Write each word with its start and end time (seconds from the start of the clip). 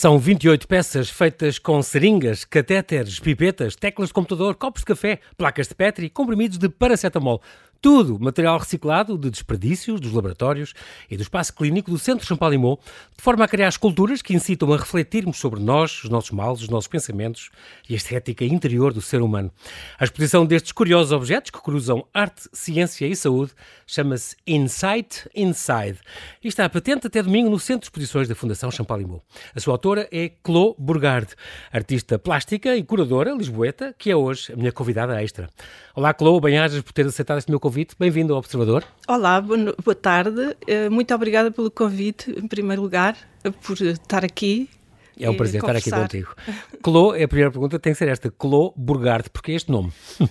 São 0.00 0.18
28 0.18 0.66
peças 0.66 1.10
feitas 1.10 1.58
com 1.58 1.82
seringas, 1.82 2.42
catéteres, 2.42 3.20
pipetas, 3.20 3.76
teclas 3.76 4.08
de 4.08 4.14
computador, 4.14 4.54
copos 4.54 4.80
de 4.80 4.86
café, 4.86 5.20
placas 5.36 5.68
de 5.68 5.74
Petri, 5.74 6.08
comprimidos 6.08 6.56
de 6.56 6.70
paracetamol. 6.70 7.42
Tudo 7.82 8.18
material 8.20 8.58
reciclado 8.58 9.16
de 9.16 9.30
desperdícios 9.30 10.02
dos 10.02 10.12
laboratórios 10.12 10.74
e 11.10 11.16
do 11.16 11.22
espaço 11.22 11.54
clínico 11.54 11.90
do 11.90 11.98
Centro 11.98 12.26
Champalimau, 12.26 12.78
de 13.16 13.22
forma 13.22 13.42
a 13.42 13.48
criar 13.48 13.68
esculturas 13.68 14.20
que 14.20 14.34
incitam 14.34 14.70
a 14.74 14.76
refletirmos 14.76 15.38
sobre 15.38 15.60
nós, 15.60 16.04
os 16.04 16.10
nossos 16.10 16.30
males, 16.30 16.60
os 16.60 16.68
nossos 16.68 16.88
pensamentos 16.88 17.48
e 17.88 17.94
a 17.94 17.96
estética 17.96 18.44
interior 18.44 18.92
do 18.92 19.00
ser 19.00 19.22
humano. 19.22 19.50
A 19.98 20.04
exposição 20.04 20.44
destes 20.44 20.72
curiosos 20.72 21.10
objetos 21.10 21.50
que 21.50 21.58
cruzam 21.58 22.06
arte, 22.12 22.50
ciência 22.52 23.06
e 23.06 23.16
saúde 23.16 23.52
chama-se 23.86 24.36
Insight 24.46 25.26
Inside 25.34 26.00
e 26.44 26.48
está 26.48 26.68
patente 26.68 27.06
até 27.06 27.22
domingo 27.22 27.48
no 27.48 27.58
Centro 27.58 27.80
de 27.80 27.86
Exposições 27.86 28.28
da 28.28 28.34
Fundação 28.34 28.70
Champalimau. 28.70 29.22
A 29.54 29.60
sua 29.60 29.72
autora 29.72 30.06
é 30.12 30.30
Chloe 30.46 30.74
Burgard, 30.78 31.34
artista 31.72 32.18
plástica 32.18 32.76
e 32.76 32.84
curadora 32.84 33.32
lisboeta, 33.32 33.94
que 33.98 34.10
é 34.10 34.16
hoje 34.16 34.52
a 34.52 34.56
minha 34.56 34.70
convidada 34.70 35.22
extra. 35.22 35.48
Olá, 35.94 36.14
Chloe, 36.14 36.42
bem-ajas 36.42 36.82
por 36.82 36.92
ter 36.92 37.06
aceitado 37.06 37.38
este 37.38 37.50
meu 37.50 37.58
convite. 37.58 37.69
Bem-vindo 37.70 38.32
ao 38.32 38.40
Observador. 38.40 38.84
Olá, 39.06 39.40
boa 39.40 39.94
tarde. 39.94 40.56
Eh, 40.66 40.88
muito 40.88 41.14
obrigada 41.14 41.52
pelo 41.52 41.70
convite, 41.70 42.28
em 42.36 42.48
primeiro 42.48 42.82
lugar, 42.82 43.16
por 43.62 43.80
estar 43.80 44.24
aqui. 44.24 44.68
É 45.16 45.30
um 45.30 45.36
prazer 45.36 45.60
estar 45.60 45.76
aqui 45.76 45.88
contigo. 45.88 46.34
Clô, 46.82 47.14
é 47.14 47.22
a 47.22 47.28
primeira 47.28 47.52
pergunta 47.52 47.78
tem 47.78 47.92
que 47.92 47.98
ser 47.98 48.08
esta. 48.08 48.28
Clô 48.28 48.74
Burgard, 48.76 49.30
porque 49.30 49.52
este 49.52 49.70
nome? 49.70 49.92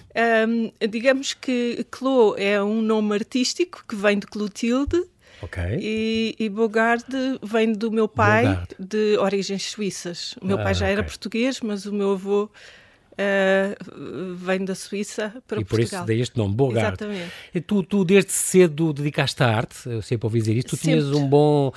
Um, 0.50 0.72
digamos 0.90 1.34
que 1.34 1.86
Clô 1.90 2.36
é 2.38 2.62
um 2.62 2.82
nome 2.82 3.14
artístico 3.16 3.86
que 3.88 3.96
vem 3.96 4.20
de 4.20 4.28
Clotilde. 4.28 5.02
E, 5.80 6.36
e 6.38 6.50
Bogard 6.50 7.06
vem 7.42 7.72
do 7.72 7.90
meu 7.90 8.10
pai, 8.10 8.48
Bogard. 8.48 8.76
de 8.78 9.18
origens 9.18 9.64
suíças. 9.64 10.36
O 10.42 10.46
meu 10.46 10.60
ah, 10.60 10.64
pai 10.64 10.74
já 10.74 10.86
okay. 10.88 10.94
era 10.94 11.04
português, 11.04 11.62
mas 11.62 11.86
o 11.86 11.94
meu 11.94 12.12
avô 12.12 12.50
Uh, 13.20 14.34
vem 14.36 14.64
da 14.64 14.74
Suíça 14.74 15.44
para 15.46 15.60
e 15.60 15.66
Portugal. 15.66 15.66
E 15.66 15.66
por 15.66 15.80
isso 15.82 16.06
daí 16.06 16.22
este 16.22 16.38
nome, 16.38 16.56
Bogart. 16.56 17.02
Exatamente. 17.02 17.32
E 17.54 17.60
tu, 17.60 17.84
tu 17.84 18.06
desde 18.06 18.32
cedo 18.32 18.94
dedicaste 18.94 19.44
à 19.44 19.58
arte, 19.58 19.90
eu 19.90 20.02
sempre 20.02 20.26
ouvi 20.26 20.40
dizer 20.40 20.56
isto, 20.56 20.70
tu 20.70 20.78
sempre. 20.78 21.02
tinhas 21.02 21.14
um 21.14 21.28
bom... 21.28 21.74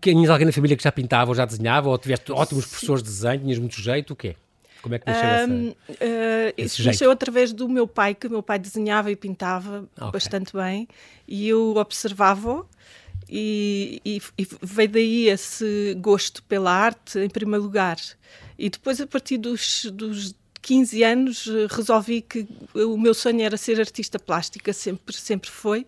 Tinhas 0.00 0.28
alguém 0.28 0.44
na 0.44 0.52
família 0.52 0.76
que 0.76 0.82
já 0.82 0.92
pintava 0.92 1.30
ou 1.30 1.34
já 1.34 1.46
desenhava, 1.46 1.88
ou 1.88 1.96
tiveste 1.96 2.30
ótimos 2.30 2.66
professores 2.66 3.02
de 3.02 3.08
desenho, 3.08 3.40
tinhas 3.40 3.58
muito 3.58 3.80
jeito, 3.80 4.12
o 4.12 4.16
quê? 4.16 4.36
Como 4.82 4.94
é 4.94 4.98
que 4.98 5.06
nasceu 5.06 5.48
um, 5.48 5.74
essa, 5.88 6.04
uh, 6.04 6.54
Isso 6.56 6.84
nasceu 6.84 7.10
através 7.10 7.52
do 7.52 7.68
meu 7.68 7.86
pai, 7.88 8.14
que 8.14 8.26
o 8.26 8.30
meu 8.30 8.42
pai 8.42 8.58
desenhava 8.58 9.10
e 9.10 9.16
pintava 9.16 9.88
okay. 9.96 10.10
bastante 10.12 10.52
bem, 10.52 10.86
e 11.26 11.48
eu 11.48 11.74
observava-o, 11.76 12.66
e, 13.28 14.00
e, 14.04 14.22
e, 14.38 14.46
veio 14.62 14.88
daí 14.88 15.28
esse 15.28 15.96
gosto 16.00 16.42
pela 16.44 16.70
arte, 16.70 17.18
em 17.18 17.28
primeiro 17.28 17.64
lugar. 17.64 17.96
E 18.58 18.70
depois, 18.70 19.00
a 19.00 19.06
partir 19.06 19.38
dos, 19.38 19.86
dos 19.92 20.34
15 20.62 21.02
anos, 21.02 21.46
resolvi 21.70 22.22
que 22.22 22.46
o 22.74 22.96
meu 22.96 23.14
sonho 23.14 23.42
era 23.42 23.56
ser 23.56 23.78
artista 23.78 24.18
plástica, 24.18 24.72
sempre, 24.72 25.14
sempre 25.14 25.50
foi. 25.50 25.86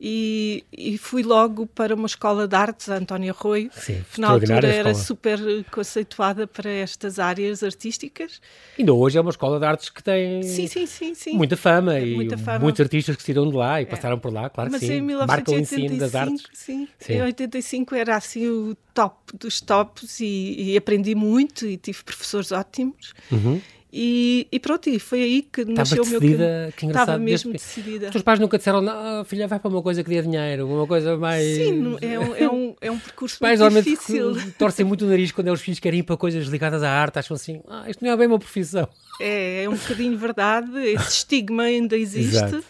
E, 0.00 0.64
e, 0.72 0.96
fui 0.96 1.24
logo 1.24 1.66
para 1.66 1.92
uma 1.92 2.06
escola 2.06 2.46
de 2.46 2.54
artes, 2.54 2.88
a 2.88 2.96
António 2.96 3.34
Arroio, 3.36 3.68
Sim, 3.72 4.04
que 4.12 4.20
na 4.20 4.30
altura 4.30 4.68
era 4.68 4.94
super 4.94 5.40
conceituada 5.72 6.46
para 6.46 6.70
estas 6.70 7.18
áreas 7.18 7.64
artísticas. 7.64 8.40
E 8.76 8.82
ainda 8.82 8.94
hoje 8.94 9.18
é 9.18 9.20
uma 9.20 9.30
escola 9.30 9.58
de 9.58 9.66
artes 9.66 9.90
que 9.90 10.00
tem 10.00 10.44
sim, 10.44 10.86
sim, 10.86 11.36
muita 11.36 11.56
fama 11.56 11.98
e 11.98 12.14
muita 12.14 12.38
fama. 12.38 12.60
muitos 12.60 12.80
artistas 12.80 13.16
que 13.16 13.22
saíram 13.24 13.50
de 13.50 13.56
lá 13.56 13.80
e 13.80 13.84
é. 13.84 13.86
passaram 13.86 14.20
por 14.20 14.32
lá, 14.32 14.48
claro 14.48 14.70
Mas 14.70 14.80
que 14.80 14.86
sim. 14.86 14.94
Em 14.94 15.02
1985, 15.02 15.80
ensino 15.84 15.98
das 15.98 16.14
artes. 16.14 16.44
Sim. 16.52 16.88
Em 17.08 17.22
85 17.22 17.94
era 17.96 18.16
assim 18.16 18.46
o 18.46 18.76
top 18.94 19.36
dos 19.36 19.60
tops 19.60 20.20
e, 20.20 20.54
e 20.58 20.76
aprendi 20.76 21.16
muito 21.16 21.66
e 21.66 21.76
tive 21.76 22.04
professores 22.04 22.52
ótimos. 22.52 23.14
Uhum. 23.32 23.60
E, 23.90 24.46
e, 24.52 24.60
pronto, 24.60 24.88
e 24.90 24.98
foi 24.98 25.22
aí 25.22 25.42
que 25.42 25.62
Estava 25.62 25.78
nasceu 25.78 26.02
o 26.02 26.06
meu 26.06 26.20
caminho. 26.20 26.72
Que 26.76 26.86
Estava 26.86 27.18
mesmo 27.18 27.52
desde... 27.52 27.66
decidida. 27.66 28.06
Os 28.06 28.12
teus 28.12 28.22
pais 28.22 28.38
nunca 28.38 28.58
disseram, 28.58 28.82
não, 28.82 29.24
filha, 29.24 29.48
vai 29.48 29.58
para 29.58 29.70
uma 29.70 29.82
coisa 29.82 30.04
que 30.04 30.10
dê 30.10 30.20
dinheiro, 30.20 30.68
uma 30.68 30.86
coisa 30.86 31.16
mais... 31.16 31.42
Sim, 31.42 31.96
é 32.02 32.18
um, 32.18 32.36
é 32.36 32.50
um, 32.50 32.76
é 32.82 32.90
um 32.90 32.98
percurso 32.98 33.38
muito 33.42 33.70
difícil. 33.70 34.36
torcem 34.58 34.84
muito 34.84 35.06
o 35.06 35.08
nariz 35.08 35.32
quando 35.32 35.50
os 35.50 35.60
filhos 35.60 35.80
querem 35.80 36.00
ir 36.00 36.02
para 36.02 36.16
coisas 36.16 36.46
ligadas 36.46 36.82
à 36.82 36.90
arte, 36.90 37.18
acham 37.18 37.34
assim, 37.34 37.62
ah, 37.66 37.88
isto 37.88 38.04
não 38.04 38.12
é 38.12 38.16
bem 38.16 38.26
uma 38.26 38.38
profissão. 38.38 38.86
É, 39.20 39.64
é 39.64 39.68
um 39.68 39.74
bocadinho 39.74 40.18
verdade, 40.18 40.70
esse 40.78 41.08
estigma 41.08 41.62
ainda 41.62 41.96
existe. 41.96 42.62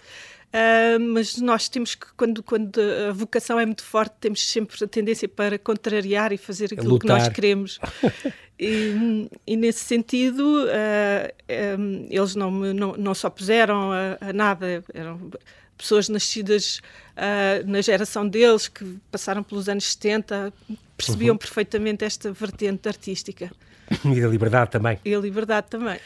Uh, 0.48 0.98
mas 1.12 1.36
nós 1.36 1.68
temos 1.68 1.94
que, 1.94 2.06
quando, 2.16 2.42
quando 2.42 2.80
a 2.80 3.12
vocação 3.12 3.60
é 3.60 3.66
muito 3.66 3.82
forte, 3.82 4.14
temos 4.18 4.42
sempre 4.48 4.82
a 4.82 4.88
tendência 4.88 5.28
para 5.28 5.58
contrariar 5.58 6.32
e 6.32 6.38
fazer 6.38 6.72
aquilo 6.72 6.98
que 6.98 7.06
nós 7.06 7.28
queremos. 7.28 7.78
E, 8.58 9.30
e, 9.46 9.56
nesse 9.56 9.84
sentido, 9.84 10.64
uh, 10.64 11.32
ah, 11.48 11.76
um, 11.78 12.06
eles 12.10 12.34
não, 12.34 12.50
me, 12.50 12.72
não, 12.72 12.96
não 12.96 13.14
se 13.14 13.24
opuseram 13.24 13.92
a, 13.92 14.18
a 14.20 14.32
nada, 14.32 14.82
eram 14.92 15.30
pessoas 15.76 16.08
nascidas 16.08 16.80
uh, 17.16 17.70
na 17.70 17.80
geração 17.80 18.28
deles, 18.28 18.66
que 18.66 18.84
passaram 19.12 19.44
pelos 19.44 19.68
anos 19.68 19.92
70, 19.92 20.52
percebiam 20.96 21.34
uhum. 21.34 21.38
perfeitamente 21.38 22.04
esta 22.04 22.32
vertente 22.32 22.88
artística. 22.88 23.50
E 24.04 24.22
a 24.22 24.28
liberdade 24.28 24.70
também. 24.70 24.98
E 25.02 25.14
a 25.14 25.18
liberdade 25.18 25.68
também. 25.70 25.98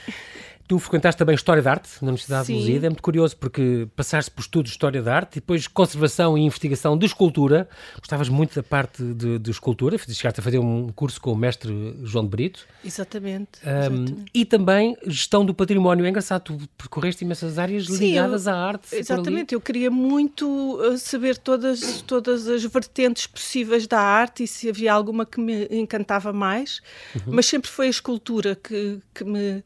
Tu 0.69 0.79
frequentaste 0.79 1.19
também 1.19 1.35
História 1.35 1.63
da 1.63 1.71
Arte 1.71 1.91
na 2.01 2.09
Universidade 2.09 2.47
Sim. 2.47 2.55
de 2.55 2.59
Lusíada. 2.61 2.87
É 2.87 2.89
muito 2.89 3.03
curioso 3.03 3.37
porque 3.37 3.89
passaste 3.97 4.31
por 4.31 4.41
estudos 4.41 4.71
de 4.71 4.75
História 4.75 5.03
da 5.03 5.15
Arte 5.15 5.37
e 5.37 5.41
depois 5.41 5.67
conservação 5.67 6.39
e 6.39 6.43
investigação 6.43 6.97
de 6.97 7.07
escultura. 7.07 7.69
Gostavas 7.99 8.29
muito 8.29 8.55
da 8.55 8.63
parte 8.63 9.03
de, 9.03 9.39
de 9.39 9.51
escultura. 9.51 9.99
Chegaste 9.99 10.41
a 10.41 10.43
fazer 10.43 10.59
um 10.59 10.89
curso 10.89 11.21
com 11.21 11.33
o 11.33 11.37
mestre 11.37 11.97
João 12.05 12.25
de 12.25 12.31
Brito. 12.31 12.67
Exatamente. 12.85 13.61
Um, 13.65 13.71
exatamente. 13.71 14.25
E 14.33 14.45
também 14.45 14.97
gestão 15.07 15.45
do 15.45 15.53
património. 15.55 16.05
É 16.07 16.09
engraçado, 16.09 16.43
tu 16.43 16.69
percorreste 16.79 17.25
imensas 17.25 17.59
áreas 17.59 17.87
Sim, 17.87 18.11
ligadas 18.11 18.47
eu, 18.47 18.53
à 18.53 18.57
arte. 18.57 18.95
Exatamente. 18.95 19.55
Eu 19.55 19.61
queria 19.61 19.91
muito 19.91 20.47
uh, 20.47 20.97
saber 20.97 21.37
todas, 21.37 22.03
todas 22.03 22.49
as 22.49 22.65
vertentes 22.65 23.27
possíveis 23.27 23.87
da 23.87 24.01
arte 24.01 24.45
e 24.45 24.47
se 24.47 24.69
havia 24.69 24.93
alguma 24.93 25.27
que 25.27 25.41
me 25.41 25.67
encantava 25.71 26.33
mais. 26.33 26.81
Uhum. 27.15 27.35
Mas 27.35 27.47
sempre 27.47 27.71
foi 27.71 27.87
a 27.87 27.91
escultura 27.91 28.55
que, 28.55 29.01
que 29.15 29.25
me 29.25 29.63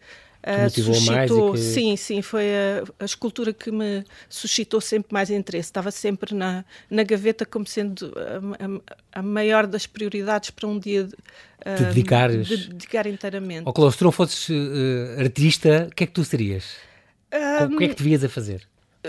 uh, 0.47 0.71
suscitou, 0.71 1.53
que... 1.53 1.59
sim, 1.59 1.97
sim, 1.97 2.23
foi 2.23 2.45
a, 2.55 2.85
a, 3.01 3.05
escultura 3.05 3.53
que 3.53 3.71
me 3.71 4.05
suscitou 4.29 4.81
sempre 4.81 5.13
mais 5.13 5.31
interesse. 5.31 5.69
Estava 5.69 5.91
sempre 5.91 6.35
na, 6.35 6.65
na 6.89 7.03
gaveta 7.03 7.45
como 7.45 7.67
sendo 7.67 8.13
a, 8.17 9.17
a, 9.17 9.21
a 9.21 9.23
maior 9.23 9.67
das 9.67 9.87
prioridades 9.87 10.51
para 10.51 10.69
um 10.69 10.79
dia 10.79 11.05
de, 11.05 11.15
uh, 11.15 11.85
dedicares... 11.89 12.47
de 12.47 12.69
dedicar 12.69 13.07
inteiramente. 13.07 13.63
Oh, 13.67 13.73
Cláudio, 13.73 13.93
se 13.93 13.99
tu 13.99 14.05
não 14.05 14.13
fosses 14.13 14.49
uh, 14.49 15.21
artista, 15.21 15.89
o 15.91 15.95
que 15.95 16.05
é 16.05 16.07
que 16.07 16.13
tu 16.13 16.25
serias? 16.25 16.77
Um, 17.33 17.75
o 17.75 17.79
que 17.79 17.85
é 17.85 17.89
que 17.89 17.95
te 17.95 18.03
vias 18.03 18.23
a 18.23 18.29
fazer? 18.29 18.63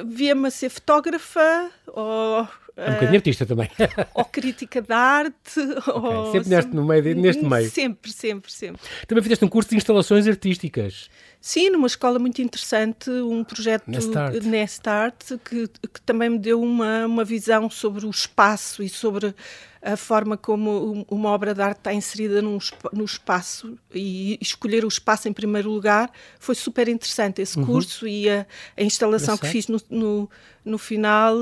Via-me 0.05 0.47
a 0.47 0.51
ser 0.51 0.69
fotógrafa 0.69 1.71
ou 1.87 2.47
é 2.77 2.89
um 2.89 2.93
bocadinho 2.93 3.15
artista 3.15 3.45
também. 3.45 3.69
ou 4.13 4.23
crítica 4.25 4.81
de 4.81 4.93
arte. 4.93 5.59
Okay. 5.59 5.93
Ou, 5.93 6.31
sempre 6.31 6.49
neste, 6.49 6.75
no 6.75 6.85
meio, 6.85 7.15
neste 7.15 7.43
meio. 7.43 7.69
Sempre, 7.71 8.11
sempre, 8.11 8.51
sempre. 8.51 8.81
Também 9.07 9.23
fizeste 9.23 9.43
um 9.43 9.49
curso 9.49 9.71
de 9.71 9.77
instalações 9.77 10.27
artísticas. 10.27 11.09
Sim, 11.41 11.71
numa 11.71 11.87
escola 11.87 12.19
muito 12.19 12.41
interessante, 12.41 13.09
um 13.09 13.43
projeto 13.43 13.89
Nestart, 13.89 14.43
Nestart 14.43 15.37
que, 15.43 15.67
que 15.67 16.01
também 16.05 16.29
me 16.29 16.37
deu 16.37 16.61
uma, 16.61 17.05
uma 17.05 17.23
visão 17.23 17.69
sobre 17.69 18.05
o 18.05 18.09
espaço 18.09 18.83
e 18.83 18.89
sobre 18.89 19.33
a 19.81 19.95
forma 19.95 20.35
como 20.35 21.05
uma 21.09 21.29
obra 21.29 21.53
de 21.53 21.61
arte 21.61 21.77
está 21.77 21.93
inserida 21.93 22.41
num, 22.41 22.57
no 22.91 23.05
espaço 23.05 23.77
e 23.93 24.37
escolher 24.41 24.83
o 24.83 24.87
espaço 24.87 25.29
em 25.29 25.33
primeiro 25.33 25.71
lugar 25.71 26.11
foi 26.39 26.55
super 26.55 26.89
interessante 26.89 27.41
esse 27.41 27.57
uhum. 27.57 27.65
curso 27.65 28.07
e 28.07 28.29
a, 28.29 28.45
a 28.75 28.83
instalação 28.83 29.37
que 29.37 29.47
fiz 29.47 29.67
no, 29.67 29.79
no, 29.89 30.29
no 30.65 30.77
final 30.77 31.37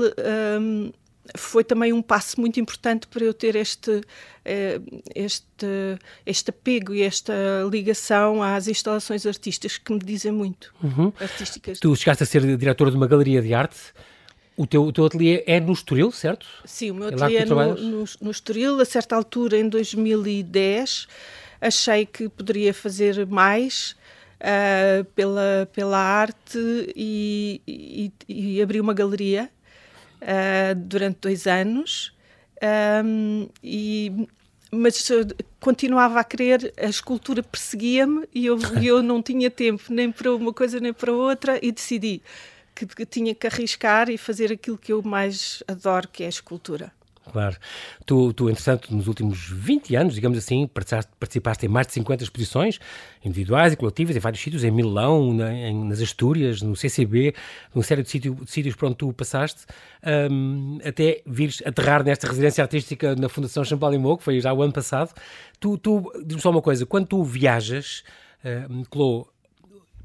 um, 0.60 0.92
foi 1.36 1.64
também 1.64 1.92
um 1.92 2.02
passo 2.02 2.40
muito 2.40 2.60
importante 2.60 3.06
para 3.06 3.24
eu 3.24 3.32
ter 3.32 3.56
este, 3.56 4.00
eh, 4.44 4.80
este, 5.14 5.66
este 6.24 6.50
apego 6.50 6.94
e 6.94 7.02
esta 7.02 7.32
ligação 7.70 8.42
às 8.42 8.68
instalações 8.68 9.26
artísticas 9.26 9.78
que 9.78 9.92
me 9.92 9.98
dizem 9.98 10.32
muito. 10.32 10.72
Uhum. 10.82 11.12
Artísticas. 11.20 11.78
Tu 11.80 11.96
chegaste 11.96 12.22
a 12.22 12.26
ser 12.26 12.56
diretora 12.56 12.90
de 12.90 12.96
uma 12.96 13.06
galeria 13.06 13.42
de 13.42 13.54
arte. 13.54 13.78
O 14.56 14.66
teu, 14.66 14.84
o 14.84 14.92
teu 14.92 15.04
ateliê 15.04 15.44
é 15.46 15.60
no 15.60 15.72
Estoril, 15.72 16.10
certo? 16.10 16.46
Sim, 16.64 16.92
o 16.92 16.94
meu 16.94 17.08
é 17.08 17.14
ateliê 17.14 17.38
é 17.38 17.44
no, 17.44 17.74
no, 17.74 18.04
no 18.20 18.30
Estoril. 18.30 18.80
A 18.80 18.84
certa 18.84 19.14
altura, 19.14 19.58
em 19.58 19.68
2010, 19.68 21.06
achei 21.60 22.06
que 22.06 22.28
poderia 22.28 22.72
fazer 22.72 23.26
mais 23.26 23.94
uh, 24.40 25.04
pela, 25.14 25.68
pela 25.72 25.98
arte 25.98 26.58
e, 26.94 27.60
e, 27.66 28.12
e 28.28 28.62
abri 28.62 28.80
uma 28.80 28.94
galeria 28.94 29.50
uh, 30.22 30.74
durante 30.74 31.18
dois 31.20 31.46
anos. 31.46 32.14
Um, 33.04 33.48
e, 33.62 34.28
mas 34.70 35.08
continuava 35.60 36.20
a 36.20 36.24
querer, 36.24 36.72
a 36.76 36.86
escultura 36.86 37.42
perseguia-me 37.42 38.28
e 38.34 38.46
eu, 38.46 38.58
eu 38.82 39.02
não 39.02 39.22
tinha 39.22 39.50
tempo 39.50 39.84
nem 39.90 40.10
para 40.10 40.34
uma 40.34 40.52
coisa 40.52 40.80
nem 40.80 40.92
para 40.92 41.12
outra 41.12 41.58
e 41.62 41.70
decidi 41.70 42.22
que, 42.74 42.86
que 42.86 43.06
tinha 43.06 43.34
que 43.34 43.46
arriscar 43.46 44.10
e 44.10 44.18
fazer 44.18 44.52
aquilo 44.52 44.76
que 44.76 44.92
eu 44.92 45.02
mais 45.02 45.62
adoro, 45.66 46.08
que 46.08 46.22
é 46.22 46.26
a 46.26 46.30
escultura. 46.30 46.92
Claro. 47.32 47.56
Tu, 48.04 48.32
tu, 48.34 48.48
entretanto, 48.48 48.94
nos 48.94 49.08
últimos 49.08 49.48
20 49.50 49.96
anos, 49.96 50.14
digamos 50.14 50.38
assim, 50.38 50.68
participaste 51.18 51.66
em 51.66 51.68
mais 51.68 51.86
de 51.88 51.94
50 51.94 52.22
exposições, 52.22 52.78
individuais 53.24 53.72
e 53.72 53.76
coletivas, 53.76 54.14
em 54.14 54.20
vários 54.20 54.40
sítios, 54.40 54.62
em 54.62 54.70
Milão, 54.70 55.34
na, 55.34 55.52
em, 55.52 55.84
nas 55.84 56.00
Astúrias, 56.00 56.62
no 56.62 56.76
CCB, 56.76 57.34
numa 57.74 57.82
série 57.82 58.02
de, 58.02 58.10
sítio, 58.10 58.34
de 58.34 58.50
sítios 58.50 58.76
por 58.76 58.86
onde 58.86 58.96
tu 58.96 59.12
passaste, 59.12 59.66
um, 60.30 60.78
até 60.84 61.22
vires 61.26 61.62
aterrar 61.66 62.04
nesta 62.04 62.28
residência 62.28 62.62
artística 62.62 63.16
na 63.16 63.28
Fundação 63.28 63.64
Champalimau, 63.64 64.16
que 64.16 64.22
foi 64.22 64.40
já 64.40 64.52
o 64.52 64.62
ano 64.62 64.72
passado. 64.72 65.12
Tu, 65.58 65.76
tu 65.78 66.12
diz-me 66.24 66.40
só 66.40 66.50
uma 66.50 66.62
coisa, 66.62 66.86
quando 66.86 67.06
tu 67.08 67.24
viajas, 67.24 68.04
uh, 68.44 68.88
Clô, 68.88 69.28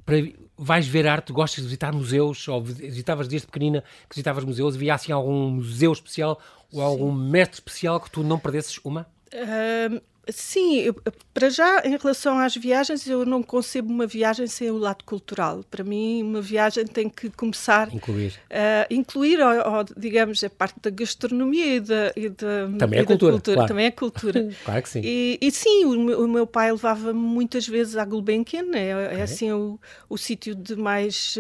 para, 0.06 0.18
vais 0.58 0.88
ver 0.88 1.08
arte, 1.08 1.34
gostas 1.34 1.64
de 1.64 1.68
visitar 1.68 1.94
museus, 1.94 2.48
ou 2.48 2.62
visitavas 2.62 3.28
desde 3.28 3.48
pequenina 3.48 3.82
que 3.82 4.16
visitavas 4.16 4.44
museus, 4.44 4.76
havia 4.76 4.94
assim 4.94 5.12
algum 5.12 5.50
museu 5.50 5.92
especial 5.92 6.40
ou 6.72 6.82
algum 6.82 7.12
mestre 7.12 7.56
especial 7.56 8.00
que 8.00 8.10
tu 8.10 8.24
não 8.24 8.40
perdesses 8.40 8.80
uma? 8.84 9.08
Uh, 9.34 10.02
Sim, 10.32 10.94
para 11.34 11.50
já, 11.50 11.82
em 11.86 11.98
relação 11.98 12.38
às 12.40 12.56
viagens, 12.56 13.08
eu 13.08 13.26
não 13.26 13.44
concebo 13.44 13.92
uma 13.92 14.08
viagem 14.08 14.48
sem 14.48 14.72
o 14.72 14.78
lado 14.78 15.04
cultural. 15.04 15.64
Para 15.70 15.84
mim, 15.84 16.24
uma 16.24 16.42
viagem 16.42 16.86
tem 16.86 17.10
que 17.10 17.30
começar 17.30 17.94
incluir, 17.94 18.40
a 18.50 18.94
incluir 18.94 19.40
ou, 19.40 19.78
ou, 19.78 19.86
digamos, 19.98 20.44
a 20.44 20.50
parte 20.50 20.80
da 20.82 20.90
gastronomia 20.90 21.76
e 21.76 21.80
da, 21.80 22.14
e 22.16 22.30
da 22.30 22.70
também 22.78 23.00
é 23.00 23.04
cultura, 23.04 23.34
cultura. 23.34 23.56
Claro. 23.56 23.68
Também 23.68 23.86
é 23.86 23.92
cultura. 23.92 24.50
claro 24.64 24.82
que 24.82 24.90
sim. 24.90 25.02
E, 25.04 25.38
e 25.42 25.52
sim, 25.52 25.86
o 25.86 26.00
meu, 26.00 26.24
o, 26.24 26.28
meu 26.28 26.48
pai 26.48 26.72
levava 26.72 27.14
muitas 27.14 27.68
vezes 27.68 27.98
à 27.98 28.06
Gulbenkian, 28.06 28.72
é, 28.74 29.06
okay. 29.06 29.20
é 29.20 29.22
assim 29.22 29.52
o, 29.52 29.80
o 30.10 30.18
sítio 30.18 30.56
de 30.56 30.76
mais 30.76 31.38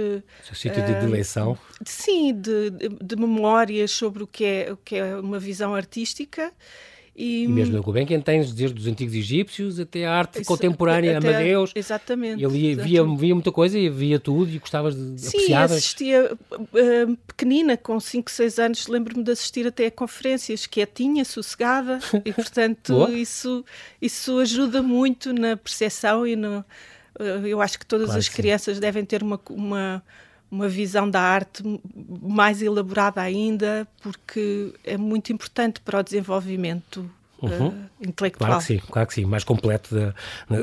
o 0.52 0.56
sítio 0.56 0.84
de 0.84 0.92
eleição. 0.92 1.54
Uh, 1.54 1.58
sim, 1.86 2.34
de, 2.34 2.70
de, 2.70 2.90
de 2.90 3.16
memórias 3.16 3.92
sobre 3.92 4.24
o 4.24 4.28
que 4.28 4.46
é 4.46 4.72
o 4.72 4.78
que 4.78 4.96
é 4.96 5.16
uma 5.16 5.40
visão 5.40 5.74
artística. 5.74 6.52
E, 7.16 7.44
e 7.44 7.48
mesmo 7.48 7.76
na 7.76 7.82
Gulbenkian 7.82 8.22
tens 8.22 8.54
desde 8.54 8.80
os 8.80 8.88
antigos 8.88 9.14
egípcios 9.14 9.80
até 9.80 10.06
a 10.06 10.14
arte 10.14 10.40
isso, 10.40 10.48
contemporânea, 10.48 11.18
até, 11.18 11.28
Amadeus. 11.28 11.72
Exatamente. 11.76 12.44
Ele 12.44 12.76
via, 12.76 13.06
via 13.06 13.34
muita 13.36 13.52
coisa 13.52 13.78
e 13.78 13.90
via 13.90 14.20
tudo 14.20 14.50
e 14.50 14.60
gostavas 14.60 14.96
de 14.96 15.20
Sim, 15.20 15.28
apreciavas. 15.28 15.78
assistia 15.78 16.32
uh, 16.34 17.18
pequenina, 17.28 17.76
com 17.76 18.00
5, 18.00 18.32
6 18.32 18.60
anos, 18.60 18.88
lembro-me 18.88 19.24
de 19.24 19.32
assistir 19.32 19.68
até 19.68 19.88
a 19.88 19.92
conferências, 19.92 20.66
quietinha, 20.66 21.26
sossegada, 21.26 22.00
e 22.24 22.32
portanto 22.32 23.10
isso, 23.12 23.66
isso 24.02 24.40
ajuda 24.40 24.82
muito 24.82 25.34
na 25.34 25.58
percepção 25.58 26.26
e 26.26 26.36
no... 26.36 26.60
Uh, 27.20 27.46
eu 27.46 27.62
acho 27.62 27.78
que 27.78 27.86
todas 27.86 28.06
claro 28.06 28.20
as 28.20 28.30
crianças 28.30 28.80
devem 28.80 29.04
ter 29.04 29.22
uma, 29.22 29.40
uma 29.50 30.02
uma 30.52 30.68
visão 30.68 31.10
da 31.10 31.22
arte 31.22 31.64
mais 32.22 32.62
elaborada 32.62 33.22
ainda, 33.22 33.88
porque 34.04 34.74
é 34.84 34.98
muito 34.98 35.32
importante 35.32 35.80
para 35.80 36.00
o 36.00 36.04
desenvolvimento 36.04 37.10
Uhum. 37.42 37.70
Uh, 37.70 38.08
intelectual. 38.08 38.50
Claro 38.50 38.62
que 38.62 38.68
sim, 38.68 38.78
claro 38.78 39.08
que 39.08 39.14
sim, 39.16 39.26
mais 39.26 39.44
completo 39.44 39.96
da, 39.96 40.14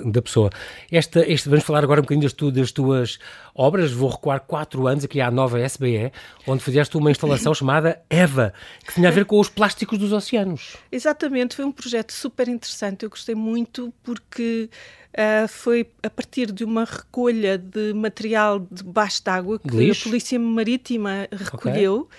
da 0.04 0.22
pessoa. 0.22 0.48
Esta, 0.92 1.28
este, 1.28 1.48
vamos 1.48 1.64
falar 1.64 1.82
agora 1.82 2.00
um 2.00 2.02
bocadinho 2.02 2.22
das, 2.22 2.32
tu, 2.32 2.52
das 2.52 2.70
tuas 2.70 3.18
obras. 3.52 3.90
Vou 3.90 4.08
recuar 4.08 4.40
quatro 4.40 4.86
anos 4.86 5.04
aqui 5.04 5.20
à 5.20 5.28
nova 5.28 5.58
SBE, 5.60 6.12
onde 6.46 6.62
fizeste 6.62 6.96
uma 6.96 7.10
instalação 7.10 7.52
chamada 7.54 8.00
Eva, 8.08 8.54
que 8.86 8.94
tinha 8.94 9.08
a 9.08 9.10
ver 9.10 9.24
com 9.24 9.40
os 9.40 9.48
plásticos 9.48 9.98
dos 9.98 10.12
oceanos. 10.12 10.76
Exatamente, 10.92 11.56
foi 11.56 11.64
um 11.64 11.72
projeto 11.72 12.12
super 12.12 12.46
interessante. 12.46 13.02
Eu 13.02 13.10
gostei 13.10 13.34
muito 13.34 13.92
porque 14.04 14.70
Uh, 15.08 15.48
foi 15.48 15.90
a 16.02 16.10
partir 16.10 16.52
de 16.52 16.62
uma 16.62 16.84
recolha 16.84 17.56
de 17.58 17.92
material 17.94 18.64
debaixo 18.70 19.24
d'água 19.24 19.58
que 19.58 19.68
Lixo. 19.68 20.08
a 20.08 20.10
Polícia 20.10 20.38
Marítima 20.38 21.26
recolheu. 21.32 22.02
Okay. 22.02 22.18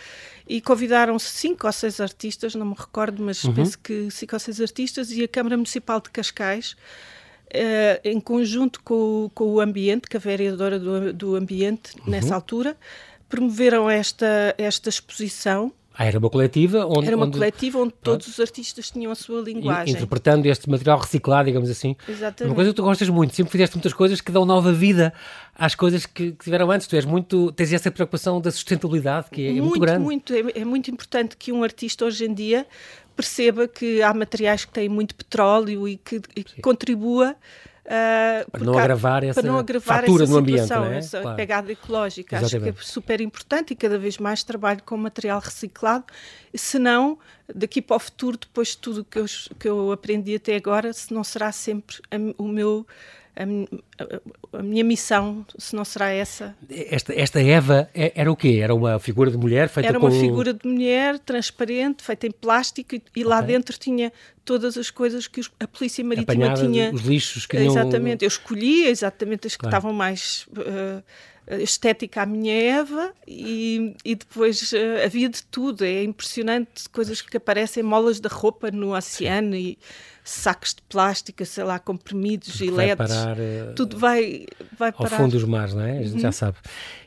E 0.49 0.59
convidaram-se 0.59 1.29
cinco 1.29 1.67
ou 1.67 1.71
seis 1.71 2.01
artistas, 2.01 2.55
não 2.55 2.65
me 2.65 2.75
recordo, 2.75 3.21
mas 3.21 3.43
uhum. 3.43 3.53
penso 3.53 3.77
que 3.77 4.09
cinco 4.09 4.35
ou 4.35 4.39
seis 4.39 4.59
artistas, 4.59 5.11
e 5.11 5.23
a 5.23 5.27
Câmara 5.27 5.55
Municipal 5.55 6.01
de 6.01 6.09
Cascais, 6.09 6.71
uh, 7.53 7.99
em 8.03 8.19
conjunto 8.19 8.81
com, 8.81 9.29
com, 9.35 9.45
o 9.45 9.59
Ambiente, 9.59 10.09
que 10.09 10.17
a 10.17 10.19
vereadora 10.19 10.79
do, 10.79 11.13
do 11.13 11.35
Ambiente, 11.35 11.95
uhum. 11.99 12.09
nessa 12.09 12.33
altura, 12.33 12.75
promoveram 13.29 13.87
esta, 13.87 14.55
esta 14.57 14.89
exposição 14.89 15.71
ah, 16.01 16.05
era 16.05 16.17
uma 16.17 16.29
coletiva 16.29 16.85
onde... 16.85 17.07
Era 17.07 17.17
uma 17.17 17.25
onde, 17.25 17.37
coletiva 17.37 17.77
onde 17.77 17.93
todos 18.01 18.25
os 18.25 18.39
artistas 18.39 18.89
tinham 18.89 19.11
a 19.11 19.15
sua 19.15 19.41
linguagem. 19.41 19.93
Interpretando 19.93 20.45
este 20.45 20.69
material 20.69 20.97
reciclado, 20.97 21.47
digamos 21.47 21.69
assim. 21.69 21.93
Exatamente. 22.07 22.49
Uma 22.49 22.55
coisa 22.55 22.69
que 22.71 22.75
tu 22.77 22.83
gostas 22.83 23.09
muito, 23.09 23.35
sempre 23.35 23.51
fizeste 23.51 23.75
muitas 23.75 23.91
coisas 23.91 24.21
que 24.21 24.31
dão 24.31 24.45
nova 24.45 24.71
vida 24.71 25.13
às 25.53 25.75
coisas 25.75 26.05
que, 26.05 26.31
que 26.31 26.45
tiveram 26.45 26.71
antes. 26.71 26.87
Tu 26.87 26.95
és 26.95 27.03
muito, 27.03 27.51
tens 27.51 27.73
essa 27.73 27.91
preocupação 27.91 28.39
da 28.39 28.49
sustentabilidade, 28.49 29.27
que 29.29 29.45
é, 29.45 29.51
muito, 29.51 29.59
é 29.59 29.67
muito 29.67 29.79
grande. 29.81 29.99
Muito, 29.99 30.33
é, 30.33 30.61
é 30.61 30.63
muito 30.63 30.89
importante 30.89 31.35
que 31.35 31.51
um 31.51 31.63
artista 31.63 32.05
hoje 32.05 32.23
em 32.23 32.33
dia 32.33 32.65
perceba 33.13 33.67
que 33.67 34.01
há 34.01 34.13
materiais 34.13 34.63
que 34.63 34.71
têm 34.71 34.87
muito 34.87 35.13
petróleo 35.13 35.85
e 35.85 35.97
que, 35.97 36.21
e 36.33 36.45
que 36.45 36.61
contribua 36.61 37.35
Uh, 37.89 38.51
para, 38.51 38.63
não 38.63 38.77
agravar 38.77 39.23
essa 39.23 39.41
para 39.41 39.51
não 39.51 39.57
agravar 39.57 40.01
fatura 40.01 40.23
essa 40.23 40.31
no 40.31 40.37
ambiente, 40.37 40.71
é? 40.71 40.97
essa 40.97 41.21
claro. 41.21 41.35
pegada 41.35 41.71
ecológica. 41.71 42.35
Exatamente. 42.37 42.69
Acho 42.69 42.77
que 42.77 42.83
é 42.83 42.93
super 42.93 43.19
importante 43.19 43.71
e 43.71 43.75
cada 43.75 43.97
vez 43.97 44.19
mais 44.19 44.43
trabalho 44.43 44.83
com 44.85 44.95
material 44.95 45.39
reciclado, 45.39 46.05
senão 46.53 47.17
daqui 47.53 47.81
para 47.81 47.95
o 47.95 47.99
futuro, 47.99 48.37
depois 48.37 48.69
de 48.69 48.77
tudo 48.77 49.03
que 49.03 49.17
eu, 49.17 49.25
que 49.57 49.67
eu 49.67 49.91
aprendi 49.91 50.35
até 50.35 50.55
agora, 50.55 50.93
se 50.93 51.11
não 51.11 51.23
será 51.23 51.51
sempre 51.51 51.97
o 52.37 52.47
meu 52.47 52.85
a, 53.39 54.59
a, 54.59 54.63
minha 54.63 54.83
missão, 54.83 55.45
se 55.57 55.73
não 55.75 55.85
será 55.85 56.09
essa. 56.09 56.55
Esta, 56.69 57.13
esta 57.13 57.41
Eva 57.41 57.89
é, 57.93 58.11
era 58.13 58.29
o 58.29 58.35
quê? 58.35 58.59
Era 58.61 58.75
uma 58.75 58.99
figura 58.99 59.31
de 59.31 59.37
mulher 59.37 59.69
feita 59.69 59.87
Era 59.87 59.97
uma 59.97 60.09
com... 60.09 60.19
figura 60.19 60.53
de 60.53 60.67
mulher 60.67 61.17
transparente, 61.19 62.03
feita 62.03 62.27
em 62.27 62.31
plástico 62.31 62.95
e, 62.95 63.01
e 63.15 63.23
lá 63.23 63.39
dentro 63.39 63.77
tinha 63.77 64.11
todas 64.43 64.77
as 64.77 64.89
coisas 64.89 65.27
que 65.27 65.41
a 65.59 65.67
Polícia 65.67 66.03
Marítima 66.03 66.33
Apanhada 66.33 66.61
tinha. 66.61 66.91
Os 66.93 67.01
lixos 67.01 67.45
que 67.45 67.55
Exatamente, 67.55 68.25
eu 68.25 68.27
escolhia 68.27 68.89
exatamente 68.89 69.47
as 69.47 69.53
que 69.53 69.59
claro. 69.59 69.75
estavam 69.75 69.93
mais. 69.93 70.45
Uh, 70.47 71.01
estética 71.57 72.21
à 72.21 72.25
minha 72.25 72.53
Eva 72.53 73.13
e, 73.27 73.95
e 74.05 74.15
depois 74.15 74.71
uh, 74.71 75.05
havia 75.05 75.29
de 75.29 75.43
tudo, 75.43 75.83
é 75.83 76.03
impressionante, 76.03 76.87
coisas 76.89 77.21
que 77.21 77.37
aparecem, 77.37 77.81
molas 77.81 78.19
da 78.19 78.29
roupa 78.29 78.69
no 78.69 78.95
oceano 78.95 79.53
Sim. 79.53 79.59
e 79.59 79.77
sacos 80.23 80.75
de 80.75 80.81
plástico, 80.83 81.43
sei 81.43 81.63
lá, 81.63 81.79
comprimidos, 81.79 82.61
e 82.61 82.69
vai 82.69 82.95
parar, 82.95 83.35
uh, 83.37 83.73
tudo 83.75 83.97
vai, 83.97 84.45
vai 84.77 84.91
parar. 84.91 85.13
Ao 85.13 85.17
fundo 85.17 85.31
dos 85.31 85.43
mares, 85.43 85.73
não 85.73 85.81
é? 85.81 85.97
A 85.97 86.03
gente 86.03 86.13
uhum. 86.13 86.19
já 86.19 86.31
sabe. 86.31 86.57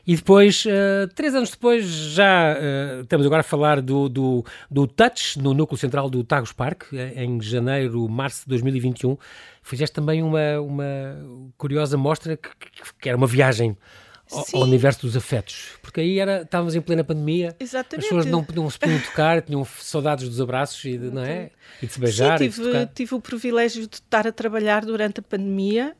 E 0.05 0.15
depois, 0.15 0.65
uh, 0.65 1.07
três 1.15 1.33
anos 1.33 1.51
depois, 1.51 1.85
já 1.85 2.53
uh, 2.53 3.01
estamos 3.01 3.25
agora 3.25 3.39
a 3.39 3.43
falar 3.43 3.81
do, 3.81 4.09
do, 4.09 4.45
do 4.69 4.85
Touch, 4.85 5.39
no 5.39 5.53
núcleo 5.53 5.77
central 5.77 6.09
do 6.09 6.21
Tagus 6.23 6.51
Park, 6.51 6.91
em 7.15 7.41
janeiro, 7.41 8.07
março 8.09 8.41
de 8.41 8.49
2021. 8.49 9.17
Fizeste 9.61 9.95
também 9.95 10.21
uma, 10.21 10.59
uma 10.59 11.53
curiosa 11.57 11.95
mostra 11.95 12.35
que, 12.35 12.49
que, 12.49 12.93
que 12.99 13.07
era 13.07 13.17
uma 13.17 13.27
viagem 13.27 13.77
ao, 14.33 14.61
universo 14.61 15.01
dos 15.01 15.15
afetos, 15.15 15.71
porque 15.81 16.01
aí 16.01 16.19
era, 16.19 16.41
estávamos 16.41 16.75
em 16.75 16.81
plena 16.81 17.03
pandemia, 17.03 17.55
Exatamente. 17.59 18.05
as 18.05 18.09
pessoas 18.09 18.25
não, 18.25 18.45
não 18.55 18.69
se 18.69 18.79
podiam 18.79 18.99
tocar, 18.99 19.41
tinham 19.41 19.65
saudades 19.79 20.27
dos 20.27 20.41
abraços 20.41 20.83
e 20.85 20.97
de, 20.97 21.11
não 21.11 21.23
é? 21.23 21.51
e 21.81 21.87
de 21.87 21.93
se 21.93 21.99
beijar. 21.99 22.39
Sim, 22.39 22.49
tive, 22.49 22.87
tive 22.87 23.15
o 23.15 23.21
privilégio 23.21 23.87
de 23.87 23.95
estar 23.95 24.27
a 24.27 24.31
trabalhar 24.31 24.85
durante 24.85 25.19
a 25.19 25.23
pandemia 25.23 25.95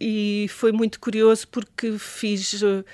e 0.00 0.46
foi 0.50 0.72
muito 0.72 1.00
curioso 1.00 1.46
porque 1.48 1.98
fiz. 1.98 2.62
Uh, 2.62 2.84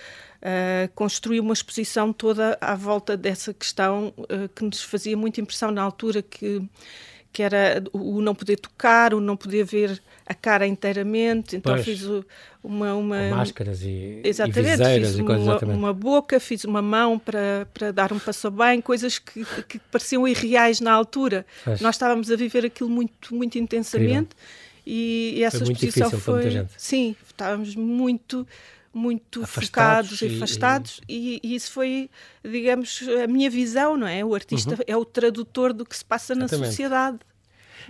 construí 0.94 1.38
uma 1.38 1.52
exposição 1.52 2.14
toda 2.14 2.56
à 2.62 2.74
volta 2.74 3.14
dessa 3.14 3.52
questão 3.52 4.14
uh, 4.16 4.48
que 4.54 4.64
nos 4.64 4.82
fazia 4.82 5.14
muita 5.14 5.38
impressão 5.38 5.70
na 5.70 5.82
altura 5.82 6.22
que 6.22 6.66
que 7.32 7.42
era 7.42 7.82
o 7.92 8.20
não 8.20 8.34
poder 8.34 8.56
tocar, 8.56 9.14
o 9.14 9.20
não 9.20 9.36
poder 9.36 9.64
ver 9.64 10.02
a 10.26 10.34
cara 10.34 10.66
inteiramente. 10.66 11.56
Então 11.56 11.74
pois. 11.74 11.84
fiz 11.84 12.02
uma, 12.62 12.94
uma 12.94 13.30
máscaras 13.30 13.82
e, 13.82 14.20
exatamente, 14.24 14.58
e 14.58 14.70
viseiras 14.70 15.08
fiz 15.10 15.18
e 15.18 15.22
coisas 15.22 15.44
uma, 15.44 15.52
exatamente. 15.52 15.78
uma 15.78 15.92
boca, 15.92 16.40
fiz 16.40 16.64
uma 16.64 16.82
mão 16.82 17.18
para, 17.18 17.68
para 17.72 17.92
dar 17.92 18.12
um 18.12 18.18
passo 18.18 18.50
bem, 18.50 18.80
coisas 18.80 19.18
que, 19.18 19.44
que 19.68 19.78
pareciam 19.90 20.26
irreais 20.26 20.80
na 20.80 20.92
altura. 20.92 21.46
Pois. 21.64 21.80
Nós 21.80 21.94
estávamos 21.94 22.30
a 22.30 22.36
viver 22.36 22.66
aquilo 22.66 22.90
muito, 22.90 23.34
muito 23.34 23.58
intensamente 23.58 24.30
e, 24.86 25.34
e, 25.36 25.44
essa 25.44 25.64
foi 25.64 25.72
exposição 25.72 26.10
foi. 26.10 26.66
Sim, 26.76 27.14
estávamos 27.26 27.76
muito 27.76 28.46
muito 28.92 29.42
afastados, 29.42 30.18
focados 30.18 30.22
e 30.22 30.36
afastados 30.36 31.00
e, 31.08 31.40
e, 31.42 31.54
isso 31.54 31.70
foi, 31.70 32.10
digamos, 32.44 33.00
a 33.22 33.26
minha 33.26 33.48
visão, 33.48 33.96
não 33.96 34.06
é? 34.06 34.24
O 34.24 34.34
artista 34.34 34.70
uhum. 34.70 34.84
é 34.86 34.96
o 34.96 35.04
tradutor 35.04 35.72
do 35.72 35.84
que 35.84 35.96
se 35.96 36.04
passa 36.04 36.32
Exatamente. 36.32 36.60
na 36.60 36.66
sociedade. 36.66 37.18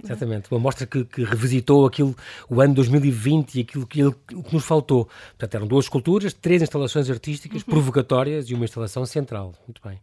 Exatamente, 0.02 0.50
uma 0.50 0.60
mostra 0.60 0.86
que, 0.86 1.04
que, 1.04 1.24
revisitou 1.24 1.86
aquilo, 1.86 2.16
o 2.48 2.60
ano 2.60 2.74
2020 2.74 3.54
e 3.54 3.60
aquilo 3.60 3.86
que, 3.86 4.10
que, 4.10 4.54
nos 4.54 4.64
faltou. 4.64 5.08
Portanto, 5.30 5.54
eram 5.54 5.66
duas 5.66 5.84
esculturas, 5.84 6.32
três 6.32 6.62
instalações 6.62 7.10
artísticas 7.10 7.62
uhum. 7.62 7.68
provocatórias 7.68 8.48
e 8.50 8.54
uma 8.54 8.64
instalação 8.64 9.04
central. 9.04 9.54
Muito 9.66 9.80
bem. 9.86 9.98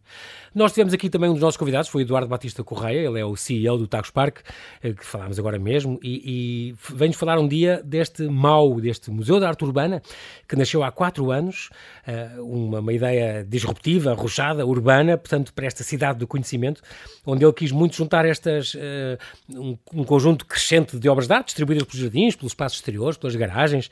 Nós 0.54 0.72
tivemos 0.72 0.94
aqui 0.94 1.10
também 1.10 1.28
um 1.28 1.34
dos 1.34 1.42
nossos 1.42 1.56
convidados, 1.56 1.88
foi 1.88 2.02
Eduardo 2.02 2.28
Batista 2.28 2.64
Correia, 2.64 3.06
ele 3.06 3.20
é 3.20 3.24
o 3.24 3.36
CEO 3.36 3.78
do 3.78 3.86
Tagos 3.86 4.10
Park, 4.10 4.38
eh, 4.82 4.92
que 4.92 5.04
falámos 5.04 5.38
agora 5.38 5.58
mesmo, 5.58 5.98
e, 6.02 6.72
e 6.72 6.94
vem-nos 6.94 7.16
falar 7.16 7.38
um 7.38 7.46
dia 7.46 7.82
deste 7.84 8.22
MAU, 8.28 8.80
deste 8.80 9.10
Museu 9.10 9.38
da 9.40 9.48
Arte 9.48 9.64
Urbana, 9.64 10.02
que 10.48 10.56
nasceu 10.56 10.82
há 10.82 10.90
quatro 10.90 11.30
anos, 11.30 11.70
eh, 12.06 12.30
uma, 12.38 12.80
uma 12.80 12.92
ideia 12.92 13.44
disruptiva, 13.44 14.12
arrojada, 14.12 14.64
urbana, 14.66 15.16
portanto, 15.18 15.52
para 15.52 15.66
esta 15.66 15.82
cidade 15.84 16.18
do 16.18 16.26
conhecimento, 16.26 16.82
onde 17.26 17.44
ele 17.44 17.52
quis 17.52 17.72
muito 17.72 17.96
juntar 17.96 18.24
estas, 18.24 18.76
eh, 18.78 19.18
um, 19.50 19.76
um 19.92 20.04
conjunto 20.04 20.44
crescente 20.46 20.98
de 20.98 21.08
obras 21.08 21.26
de 21.26 21.34
arte, 21.34 21.46
distribuídas 21.46 21.86
pelos 21.86 22.00
jardins, 22.00 22.36
pelos 22.36 22.52
espaços 22.52 22.78
exteriores, 22.78 23.16
pelas 23.16 23.34
garagens, 23.36 23.90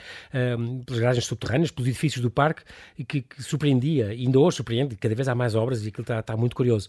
pelas 0.84 1.00
garagens 1.00 1.24
subterrâneas, 1.24 1.70
pelos 1.70 1.88
edifícios 1.88 2.22
do 2.22 2.30
parque, 2.30 2.62
que, 3.08 3.22
que 3.22 3.42
surpreendia, 3.42 4.12
e 4.12 4.26
ainda 4.26 4.38
hoje 4.38 4.58
surpreende, 4.58 4.96
cada 4.96 5.14
vez 5.14 5.28
há 5.28 5.34
mais 5.34 5.54
obras 5.54 5.84
e 5.84 5.88
aquilo 5.88 6.02
está, 6.02 6.20
está 6.20 6.36
muito 6.36 6.54
curioso. 6.54 6.88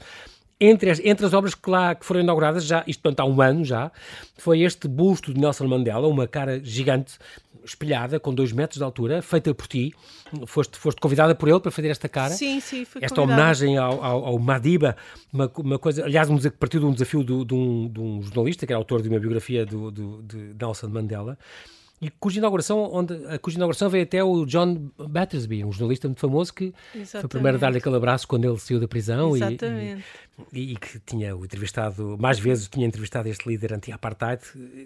Entre 0.60 0.90
as, 0.90 1.00
entre 1.04 1.26
as 1.26 1.34
obras 1.34 1.54
que 1.54 1.70
lá 1.70 1.94
que 1.94 2.04
foram 2.04 2.22
inauguradas, 2.22 2.66
já, 2.66 2.84
isto 2.88 3.02
portanto, 3.02 3.20
há 3.20 3.26
um 3.26 3.40
ano 3.42 3.64
já, 3.64 3.92
foi 4.38 4.62
este 4.62 4.88
busto 4.88 5.32
de 5.32 5.40
Nelson 5.40 5.68
Mandela, 5.68 6.08
uma 6.08 6.28
cara 6.28 6.60
gigante, 6.64 7.20
espelhada, 7.64 8.20
com 8.20 8.34
dois 8.34 8.52
metros 8.52 8.78
de 8.78 8.84
altura, 8.84 9.22
feita 9.22 9.54
por 9.54 9.68
ti. 9.68 9.94
Foste, 10.46 10.78
foste 10.78 11.00
convidada 11.00 11.36
por 11.36 11.48
ele 11.48 11.60
para 11.60 11.72
fazer 11.72 11.90
esta 11.90 12.10
cara. 12.10 12.34
Sim, 12.34 12.60
sim, 12.60 12.86
fui 12.86 13.04
Esta 13.04 13.16
convidada. 13.16 13.42
homenagem 13.42 13.78
ao, 13.78 14.04
ao, 14.04 14.26
ao, 14.26 14.40
Madiba, 14.40 14.96
uma, 15.32 15.52
uma 15.58 15.80
coisa, 15.80 16.04
aliás, 16.04 16.30
um, 16.30 16.38
partiu 16.52 16.80
de 16.80 16.86
um 16.86 16.92
desafio 16.92 17.24
do, 17.24 17.46
de, 17.46 17.54
um, 17.54 17.88
de 17.88 18.00
um 18.00 18.22
jornalista, 18.22 18.66
que 18.66 18.74
era 18.74 18.80
autor 18.80 19.02
de 19.02 19.10
uma 19.10 19.20
biografia 19.20 19.66
do, 19.66 19.92
do, 19.92 20.24
de 20.24 20.56
Nelson 20.60 20.88
Mandela, 20.88 21.38
e 22.00 22.10
cuja 22.12 22.38
inauguração, 22.38 22.90
onde, 22.94 23.14
a 23.28 23.40
cuja 23.40 23.58
inauguração 23.58 23.90
veio 23.90 24.04
até 24.04 24.24
o 24.24 24.46
John 24.46 24.92
Battersby, 24.98 25.64
um 25.64 25.72
jornalista 25.72 26.08
muito 26.08 26.20
famoso 26.20 26.54
que 26.54 26.74
Exatamente. 26.94 27.12
foi 27.12 27.26
o 27.26 27.30
primeiro 27.30 27.58
a 27.58 27.60
dar-lhe 27.60 27.80
aquele 27.80 27.96
abraço 27.96 28.28
quando 28.28 28.46
ele 28.46 28.58
saiu 28.60 28.80
da 28.80 28.88
prisão 28.88 29.36
Exatamente. 29.36 30.04
e, 30.54 30.60
e, 30.60 30.74
e, 30.74 30.76
que 30.76 31.00
tinha 31.00 31.36
o 31.36 31.44
entrevistado, 31.44 32.16
mais 32.20 32.38
vezes 32.38 32.68
tinha 32.68 32.86
entrevistado 32.86 33.28
este 33.28 33.50
líder 33.50 33.74
anti-apartheid, 33.74 34.42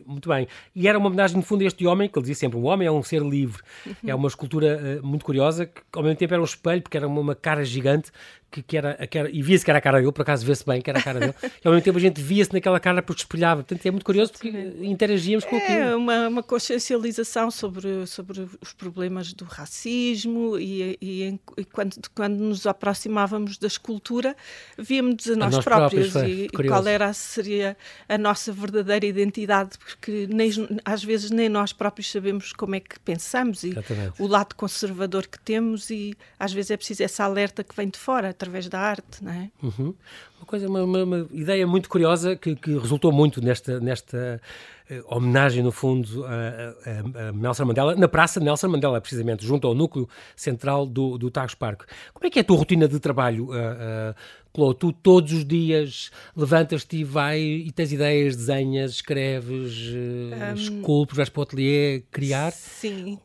muito 0.06 0.30
bem. 0.30 0.48
E 0.74 0.88
era 0.88 0.98
uma 0.98 1.08
homenagem, 1.08 1.36
no 1.36 1.44
fundo, 1.44 1.64
a 1.64 1.68
este 1.68 1.86
homem, 1.86 2.08
que 2.08 2.18
ele 2.18 2.24
dizia 2.24 2.36
sempre, 2.36 2.58
um 2.58 2.66
homem 2.66 2.88
é 2.88 2.92
um 2.92 3.04
ser 3.04 3.22
livre. 3.22 3.62
Uhum. 3.86 3.94
É 4.12 4.16
uma 4.16 4.28
escultura 4.28 5.00
uh, 5.02 5.06
muito 5.06 5.24
curiosa, 5.24 5.66
que 5.66 5.82
ao 5.94 6.04
mesmo 6.04 6.18
tempo 6.18 6.34
era 6.34 6.42
um 6.42 6.46
espelho, 6.46 6.82
porque 6.82 6.98
era 6.98 7.08
uma, 7.08 7.22
uma 7.22 7.36
cara 7.36 7.64
gigante, 7.64 8.12
que, 8.52 8.62
que, 8.62 8.78
era, 8.78 9.08
que 9.08 9.18
era, 9.18 9.30
e 9.32 9.42
via-se 9.42 9.64
que 9.64 9.72
era 9.72 9.78
a 9.78 9.82
cara 9.82 10.00
dele, 10.00 10.12
por 10.12 10.24
acaso 10.24 10.46
vê-se 10.46 10.66
bem 10.66 10.82
que 10.82 10.90
era 10.90 11.00
a 11.00 11.02
cara 11.02 11.20
dele, 11.20 11.34
e 11.42 11.68
ao 11.68 11.74
mesmo 11.74 11.86
tempo 11.86 11.98
a 11.98 12.02
gente 12.02 12.22
via-se 12.22 12.52
naquela 12.52 12.80
cara 12.80 13.02
porque 13.02 13.22
espelhava. 13.22 13.64
Portanto, 13.64 13.86
é 13.86 13.92
muito 13.92 14.04
curioso 14.04 14.34
porque 14.34 14.50
interagíamos 14.82 15.46
com 15.46 15.56
aquilo. 15.56 15.80
É 15.80 15.96
uma, 15.96 16.28
uma 16.28 16.44
consciencialização 16.44 17.50
sobre, 17.50 18.06
sobre 18.06 18.46
os 18.60 18.74
problemas 18.74 19.32
do 19.34 19.46
racismo 19.46 20.60
e, 20.60 20.98
e, 21.02 21.40
e 21.58 21.66
quando, 21.66 21.96
quando 22.14 22.36
nos 22.36 22.68
aproximávamos 22.68 23.58
da 23.58 23.68
escultura, 23.68 24.36
víamos 24.78 25.28
a 25.30 25.36
nós, 25.36 25.54
a 25.54 25.58
nós 25.58 25.64
próprios, 25.64 26.12
próprios 26.12 26.38
e, 26.38 26.46
e, 26.46 26.68
qual 26.68 26.86
era, 26.86 27.14
seria 27.14 27.78
a 28.10 28.18
nossa 28.18 28.52
verdadeira 28.52 29.06
identidade, 29.06 29.78
porque 29.78 30.28
nem, 30.30 30.52
às 30.84 31.02
vezes 31.02 31.32
nem 31.32 31.48
nós 31.48 31.72
próprios 31.72 32.12
sabemos 32.12 32.52
como 32.52 32.76
é 32.76 32.82
que 32.82 33.00
pensamos 33.00 33.64
e 33.64 33.70
Exatamente. 33.70 34.22
o 34.22 34.28
lado 34.28 34.56
conservador 34.56 35.26
que 35.26 35.40
temos 35.40 35.90
e 35.90 36.14
às 36.38 36.52
vezes 36.52 36.72
é 36.72 36.78
preciso 36.78 37.04
essa 37.04 37.24
alerta 37.24 37.64
que 37.64 37.74
vem 37.74 37.88
de 37.88 37.98
fora 37.98 38.34
através 38.42 38.68
da 38.68 38.80
arte, 38.80 39.24
não 39.24 39.32
é? 39.32 39.52
Uhum. 39.62 39.94
Uma 40.40 40.46
coisa, 40.48 40.68
uma, 40.68 40.84
uma, 40.84 41.04
uma, 41.04 41.28
ideia 41.32 41.68
muito 41.68 41.88
curiosa 41.88 42.36
que, 42.36 42.56
que 42.56 42.76
resultou 42.78 43.12
muito 43.12 43.40
nesta, 43.40 43.80
nesta 43.80 44.42
uh, 44.90 45.16
homenagem, 45.16 45.64
no 45.64 45.72
fundo, 45.72 46.26
a, 46.26 46.30
a, 46.30 47.30
a, 47.30 47.32
Nelson 47.32 47.66
Mandela, 47.66 47.96
na 47.96 48.08
Praça 48.08 48.40
Nelson 48.40 48.70
Mandela, 48.70 49.00
precisamente, 49.00 49.46
junto 49.46 49.68
ao 49.68 49.76
núcleo 49.76 50.10
central 50.36 50.88
do, 50.88 51.20
do 51.20 51.30
Tagus 51.30 51.54
Park. 51.54 51.84
Como 52.14 52.26
é 52.26 52.30
que 52.32 52.40
é 52.40 52.42
a 52.42 52.46
tua 52.46 52.58
rotina 52.58 52.88
de 52.88 53.00
trabalho? 53.00 53.50
Uh, 53.50 53.52
uh, 53.52 54.16
Clô, 54.54 54.74
tu 54.74 54.92
todos 54.92 55.32
os 55.32 55.46
dias 55.46 56.12
levantas-te 56.36 56.98
e 56.98 57.04
vai 57.06 57.40
e 57.40 57.72
tens 57.72 57.94
ideias, 57.94 58.36
desenhas, 58.36 58.92
escreves, 58.92 59.74
um, 59.94 60.56
esculpes, 60.56 61.16
vais 61.16 61.30
para 61.30 61.40
o 61.40 61.44
ateliê 61.44 62.04
criar? 62.12 62.52
Sim. 62.52 63.18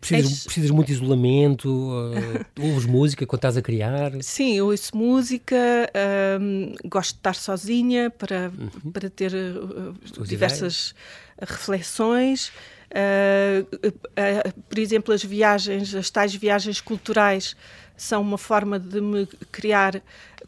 Precisas, 0.00 0.32
És... 0.32 0.44
precisas 0.44 0.70
muito 0.70 0.88
de 0.88 0.94
isolamento? 0.94 1.68
Uh, 1.70 2.44
ouves 2.60 2.86
música 2.86 3.24
quando 3.24 3.38
estás 3.38 3.56
a 3.56 3.62
criar? 3.62 4.12
Sim, 4.20 4.54
eu 4.54 4.66
ouço 4.66 4.96
música, 4.96 5.56
um, 6.40 6.74
gosto 6.88 7.12
de 7.12 7.18
estar 7.18 7.34
sozinha 7.34 8.10
para, 8.10 8.50
uhum. 8.58 8.90
para 8.90 9.08
ter 9.08 9.32
uh, 9.32 9.94
diversas 10.24 10.90
ideias. 10.90 11.50
reflexões. 11.52 12.52
Uh, 12.94 13.86
uh, 13.86 14.62
por 14.68 14.78
exemplo, 14.78 15.12
as 15.12 15.24
viagens, 15.24 15.94
as 15.94 16.10
tais 16.10 16.32
viagens 16.32 16.80
culturais 16.80 17.56
são 17.96 18.22
uma 18.22 18.38
forma 18.38 18.78
de 18.78 19.00
me 19.00 19.26
criar 19.50 20.00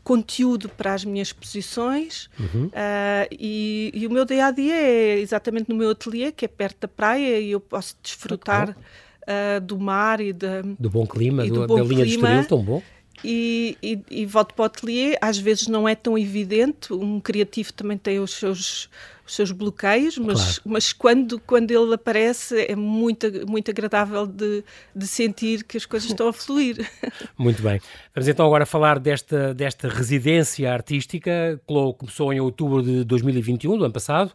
conteúdo 0.05 0.69
para 0.69 0.95
as 0.95 1.05
minhas 1.05 1.29
exposições 1.29 2.31
uhum. 2.39 2.67
uh, 2.67 3.27
e, 3.33 3.91
e, 3.93 4.07
o 4.07 4.11
meu 4.11 4.25
dia 4.25 4.47
a 4.47 4.51
dia 4.53 4.75
é 4.75 5.19
exatamente 5.19 5.69
no 5.69 5.75
meu 5.75 5.91
ateliê, 5.91 6.31
que 6.31 6.45
é 6.45 6.49
perto 6.49 6.83
da 6.83 6.89
praia, 6.89 7.41
e 7.41 7.51
eu 7.51 7.59
posso 7.59 7.97
desfrutar 8.01 8.71
uh, 8.71 9.61
do 9.61 9.79
mar 9.81 10.21
e 10.21 10.33
da, 10.33 10.63
do 10.63 10.89
bom 10.89 11.05
clima, 11.05 11.45
do, 11.45 11.55
do 11.55 11.67
bom 11.67 11.77
da 11.77 11.83
linha 11.83 12.05
clima. 12.05 12.29
de 12.29 12.35
Estoril, 12.35 12.45
tão 12.45 12.63
bom. 12.63 12.83
E, 13.25 13.77
e, 13.83 13.99
e, 14.09 14.27
volto 14.27 14.55
para 14.55 14.63
o 14.63 14.67
ateliê, 14.67 15.17
às 15.21 15.39
vezes 15.39 15.67
não 15.67 15.89
é 15.89 15.97
tão 15.97 16.17
evidente, 16.17 16.93
um 16.93 17.19
criativo 17.19 17.73
também 17.73 17.99
tem 17.99 18.21
os 18.21 18.33
seus, 18.33 18.89
os 19.27 19.35
seus 19.35 19.51
bloqueios, 19.51 20.17
mas, 20.19 20.41
claro. 20.41 20.61
mas 20.67 20.93
quando, 20.93 21.41
quando 21.41 21.71
ele 21.73 21.95
aparece 21.95 22.67
é 22.69 22.77
muito, 22.77 23.27
muito 23.47 23.71
agradável 23.71 24.27
de, 24.27 24.63
de 24.95 25.07
sentir 25.07 25.65
que 25.65 25.77
as 25.77 25.85
coisas 25.85 26.09
estão 26.09 26.29
a 26.29 26.33
fluir. 26.33 26.89
Muito 27.37 27.63
bem. 27.63 27.81
Vamos 28.15 28.29
então 28.29 28.47
agora 28.47 28.65
falar 28.65 28.99
desta, 28.99 29.53
desta 29.53 29.89
residência 29.89 30.73
artística, 30.73 31.61
que 31.67 31.75
começou 31.99 32.33
em 32.33 32.41
outubro 32.41 32.83
de 32.83 33.05
2021, 33.05 33.77
do 33.79 33.85
ano 33.85 33.93
passado, 33.93 34.33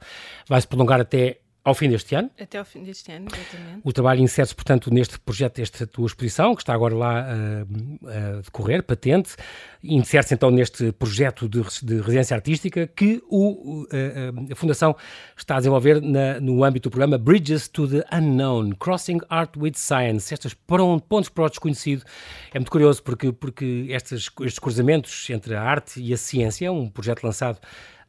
vai 0.47 0.59
se 0.59 0.67
prolongar 0.67 0.99
até 0.99 1.39
ao 1.63 1.75
fim 1.75 1.89
deste 1.89 2.15
ano. 2.15 2.29
Até 2.39 2.57
ao 2.57 2.65
fim 2.65 2.83
deste 2.83 3.11
ano, 3.11 3.27
exatamente. 3.27 3.81
O 3.83 3.93
trabalho 3.93 4.21
insere-se, 4.21 4.55
portanto, 4.55 4.91
neste 4.91 5.19
projeto, 5.19 5.59
esta 5.59 5.85
tua 5.85 6.07
exposição, 6.07 6.55
que 6.55 6.63
está 6.63 6.73
agora 6.73 6.95
lá 6.95 7.23
uh, 7.23 8.07
a 8.07 8.41
decorrer, 8.41 8.81
patente, 8.81 9.35
insere-se 9.83 10.33
então 10.33 10.49
neste 10.49 10.91
projeto 10.91 11.47
de, 11.47 11.61
de 11.83 12.01
residência 12.01 12.35
artística 12.35 12.87
que 12.87 13.21
o, 13.29 13.83
uh, 13.83 14.51
a 14.51 14.55
Fundação 14.55 14.95
está 15.37 15.55
a 15.55 15.57
desenvolver 15.57 16.01
na, 16.01 16.39
no 16.39 16.63
âmbito 16.63 16.89
do 16.89 16.91
programa 16.91 17.17
Bridges 17.17 17.67
to 17.67 17.87
the 17.87 18.03
Unknown, 18.11 18.71
Crossing 18.79 19.19
Art 19.29 19.55
with 19.55 19.73
Science, 19.75 20.33
estes 20.33 20.55
pontos 20.55 21.29
para 21.29 21.45
o 21.45 21.49
desconhecido. 21.49 22.03
É 22.51 22.57
muito 22.57 22.71
curioso 22.71 23.03
porque, 23.03 23.31
porque 23.31 23.85
estes, 23.89 24.31
estes 24.41 24.59
cruzamentos 24.59 25.29
entre 25.29 25.55
a 25.55 25.61
arte 25.61 26.01
e 26.01 26.11
a 26.11 26.17
ciência, 26.17 26.65
é 26.65 26.71
um 26.71 26.89
projeto 26.89 27.23
lançado 27.23 27.59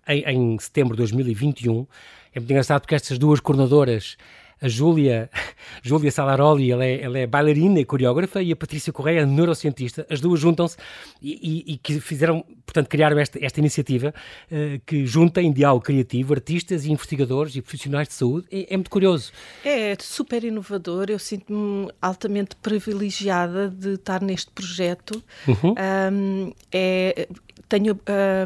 em, 0.08 0.22
em 0.22 0.58
setembro 0.58 0.94
de 0.94 0.98
2021, 0.98 1.86
é 2.34 2.40
muito 2.40 2.50
engraçado 2.50 2.80
porque 2.82 2.94
estas 2.94 3.18
duas 3.18 3.40
coordenadoras, 3.40 4.16
a 4.60 4.68
Júlia, 4.68 5.28
Júlia 5.82 6.10
Salaroli, 6.10 6.70
ela 6.70 6.84
é, 6.84 7.02
ela 7.02 7.18
é 7.18 7.26
bailarina 7.26 7.80
e 7.80 7.84
coreógrafa, 7.84 8.40
e 8.40 8.52
a 8.52 8.56
Patrícia 8.56 8.92
Correia, 8.92 9.26
neurocientista, 9.26 10.06
as 10.08 10.20
duas 10.20 10.38
juntam-se 10.38 10.76
e, 11.20 11.78
que 11.82 12.00
fizeram, 12.00 12.44
portanto, 12.64 12.88
criaram 12.88 13.18
esta, 13.18 13.44
esta 13.44 13.58
iniciativa 13.58 14.14
uh, 14.50 14.80
que 14.86 15.04
junta 15.04 15.42
em 15.42 15.52
diálogo 15.52 15.84
criativo 15.84 16.32
artistas 16.32 16.84
e 16.84 16.92
investigadores 16.92 17.56
e 17.56 17.60
profissionais 17.60 18.08
de 18.08 18.14
saúde. 18.14 18.46
É, 18.50 18.72
é 18.72 18.76
muito 18.76 18.90
curioso. 18.90 19.32
É 19.64 19.96
super 20.00 20.44
inovador, 20.44 21.06
eu 21.10 21.18
sinto-me 21.18 21.90
altamente 22.00 22.54
privilegiada 22.56 23.68
de 23.68 23.94
estar 23.94 24.22
neste 24.22 24.50
projeto. 24.52 25.22
Uhum. 25.46 25.74
Um, 26.12 26.52
é, 26.70 27.28
tenho 27.68 27.94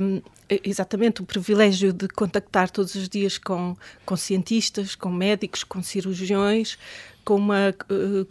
um, 0.00 0.22
exatamente 0.48 1.22
o 1.22 1.24
privilégio 1.24 1.92
de 1.92 2.08
contactar 2.08 2.70
todos 2.70 2.94
os 2.94 3.08
dias 3.08 3.38
com, 3.38 3.76
com 4.04 4.16
cientistas, 4.16 4.94
com 4.94 5.10
médicos, 5.10 5.64
com 5.64 5.82
cirurgiões, 5.82 6.78
com 7.24 7.36
uma 7.36 7.74
uh, 7.90 8.26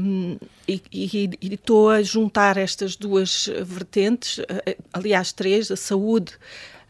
um, 0.00 0.38
e 0.68 1.38
estou 1.42 1.88
a 1.88 2.02
juntar 2.02 2.58
estas 2.58 2.94
duas 2.94 3.48
vertentes, 3.64 4.38
aliás 4.92 5.32
três, 5.32 5.70
a 5.70 5.76
saúde, 5.76 6.34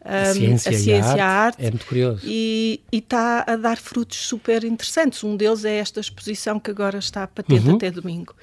a 0.03 0.33
ciência, 0.33 0.71
a 0.71 0.73
ciência 0.73 1.17
e 1.17 1.19
a 1.19 1.27
arte, 1.27 1.55
arte, 1.55 1.65
É 1.65 1.69
muito 1.69 1.85
curioso. 1.85 2.21
E 2.23 2.81
está 2.91 3.43
a 3.45 3.55
dar 3.55 3.77
frutos 3.77 4.17
super 4.17 4.63
interessantes. 4.63 5.23
Um 5.23 5.35
deles 5.35 5.65
é 5.65 5.77
esta 5.77 5.99
exposição 5.99 6.59
que 6.59 6.71
agora 6.71 6.97
está 6.97 7.27
patente 7.27 7.67
uhum. 7.67 7.75
até 7.75 7.91
domingo. 7.91 8.33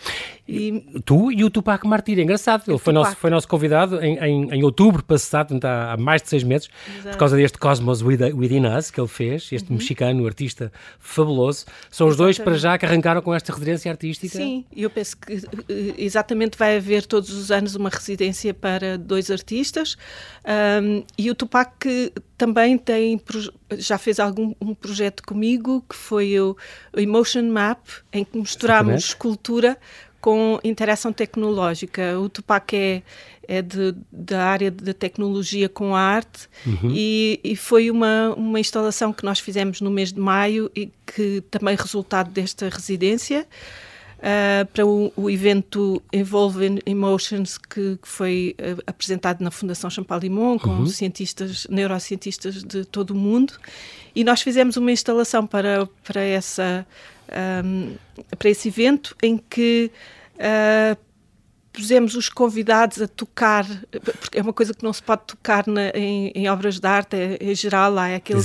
E... 0.47 0.85
Tu 1.05 1.33
e 1.33 1.45
o 1.45 1.51
Tupac 1.51 1.87
Martir, 1.87 2.19
é 2.19 2.23
engraçado. 2.23 2.65
Ele 2.69 2.79
foi 2.79 2.93
nosso, 2.93 3.17
foi 3.17 3.31
nosso 3.31 3.49
convidado 3.49 4.03
em, 4.03 4.19
em, 4.19 4.55
em 4.55 4.63
outubro 4.63 5.03
passado, 5.03 5.59
há, 5.63 5.97
mais 5.97 6.23
de 6.23 6.29
seis 6.29 6.45
meses, 6.45 6.69
Exato. 6.89 7.11
por 7.11 7.19
causa 7.19 7.37
deste 7.37 7.59
Cosmos 7.59 8.03
Within 8.03 8.67
Us 8.67 8.91
que 8.91 9.01
ele 9.01 9.09
fez, 9.09 9.49
este 9.51 9.71
uhum. 9.71 9.79
mexicano, 9.79 10.27
artista 10.27 10.71
fabuloso. 11.01 11.65
São 11.91 12.07
os 12.07 12.15
exatamente. 12.15 12.37
dois 12.37 12.39
para 12.39 12.55
já 12.59 12.79
que 12.79 12.87
arrancaram 12.87 13.23
com 13.23 13.35
esta 13.35 13.53
residência 13.53 13.91
artística. 13.91 14.37
Sim, 14.37 14.65
eu 14.75 14.91
penso 14.91 15.17
que 15.17 15.33
eh, 15.33 15.95
exatamente 15.99 16.57
vai 16.57 16.77
haver 16.77 17.07
todos 17.07 17.31
os 17.31 17.51
anos 17.51 17.75
uma 17.75 17.89
residência 17.89 18.53
para 18.53 18.97
dois 18.99 19.31
artistas 19.31 19.97
um, 20.83 21.03
e 21.19 21.31
o 21.31 21.35
Tupac 21.35 21.46
também 22.37 22.77
tem, 22.77 23.21
já 23.73 23.99
fez 23.99 24.19
algum 24.21 24.55
um 24.61 24.75
projeto 24.75 25.23
comigo, 25.23 25.85
que 25.89 25.97
foi 25.97 26.39
o, 26.41 26.57
o 26.95 27.01
Emotion 27.01 27.45
Map, 27.45 27.81
em 28.13 28.25
que 28.25 28.39
misturámos 28.39 29.05
escultura 29.05 29.79
com 30.21 30.59
interação 30.65 31.13
tecnológica. 31.13 32.19
O 32.19 32.29
Tupac 32.29 32.75
é, 32.75 33.03
é 33.47 33.63
de, 33.63 33.95
da 34.11 34.45
área 34.45 34.71
da 34.71 34.93
tecnologia 34.93 35.69
com 35.69 35.95
a 35.95 36.01
arte 36.01 36.49
uhum. 36.67 36.91
e, 36.93 37.41
e, 37.45 37.55
foi 37.55 37.91
uma, 37.91 38.35
uma 38.37 38.59
instalação 38.59 39.13
que 39.13 39.25
nós 39.25 39.39
fizemos 39.39 39.81
no 39.81 39.91
mês 39.91 40.13
de 40.13 40.19
maio 40.19 40.71
e 40.75 40.91
que 41.07 41.43
também 41.43 41.77
resultado 41.77 42.31
desta 42.31 42.69
residência. 42.69 43.47
Uh, 44.17 44.65
para 44.73 44.87
o, 44.87 45.13
o, 45.15 45.29
evento 45.29 46.03
Evolving 46.11 46.79
Emotions 46.87 47.59
que, 47.59 47.99
que 48.01 48.09
foi 48.09 48.57
uh, 48.59 48.83
apresentado 48.87 49.45
na 49.45 49.51
Fundação 49.51 49.91
Champalimont 49.91 50.59
com 50.63 50.71
uhum. 50.71 50.87
cientistas, 50.87 51.67
neurocientistas 51.69 52.65
de 52.65 52.87
todo 52.87 53.11
o 53.11 53.15
mundo 53.15 53.53
e 54.15 54.25
nós 54.25 54.41
fizemos 54.41 54.79
uma 54.79 54.91
instalação 54.91 55.47
para, 55.47 55.87
para, 56.03 56.23
essa, 56.23 56.87
um, 57.63 57.95
para 58.39 58.49
esse 58.49 58.69
evento 58.69 59.15
em 59.23 59.37
que 59.37 59.91
uh, 60.37 61.06
pusemos 61.77 62.15
os 62.15 62.31
convidados 62.31 63.03
a 63.03 63.07
tocar, 63.07 63.67
porque 64.19 64.39
é 64.39 64.43
uma 64.43 64.53
coisa 64.53 64.73
que 64.73 64.83
não 64.83 64.93
se 64.95 65.03
pode 65.03 65.23
tocar 65.27 65.67
na, 65.67 65.91
em, 65.91 66.33
em, 66.35 66.49
obras 66.49 66.81
de 66.81 66.89
arte, 66.89 67.15
é, 67.15 67.37
em 67.39 67.55
geral 67.55 67.93
lá 67.93 68.09
é 68.09 68.15
aquele, 68.17 68.41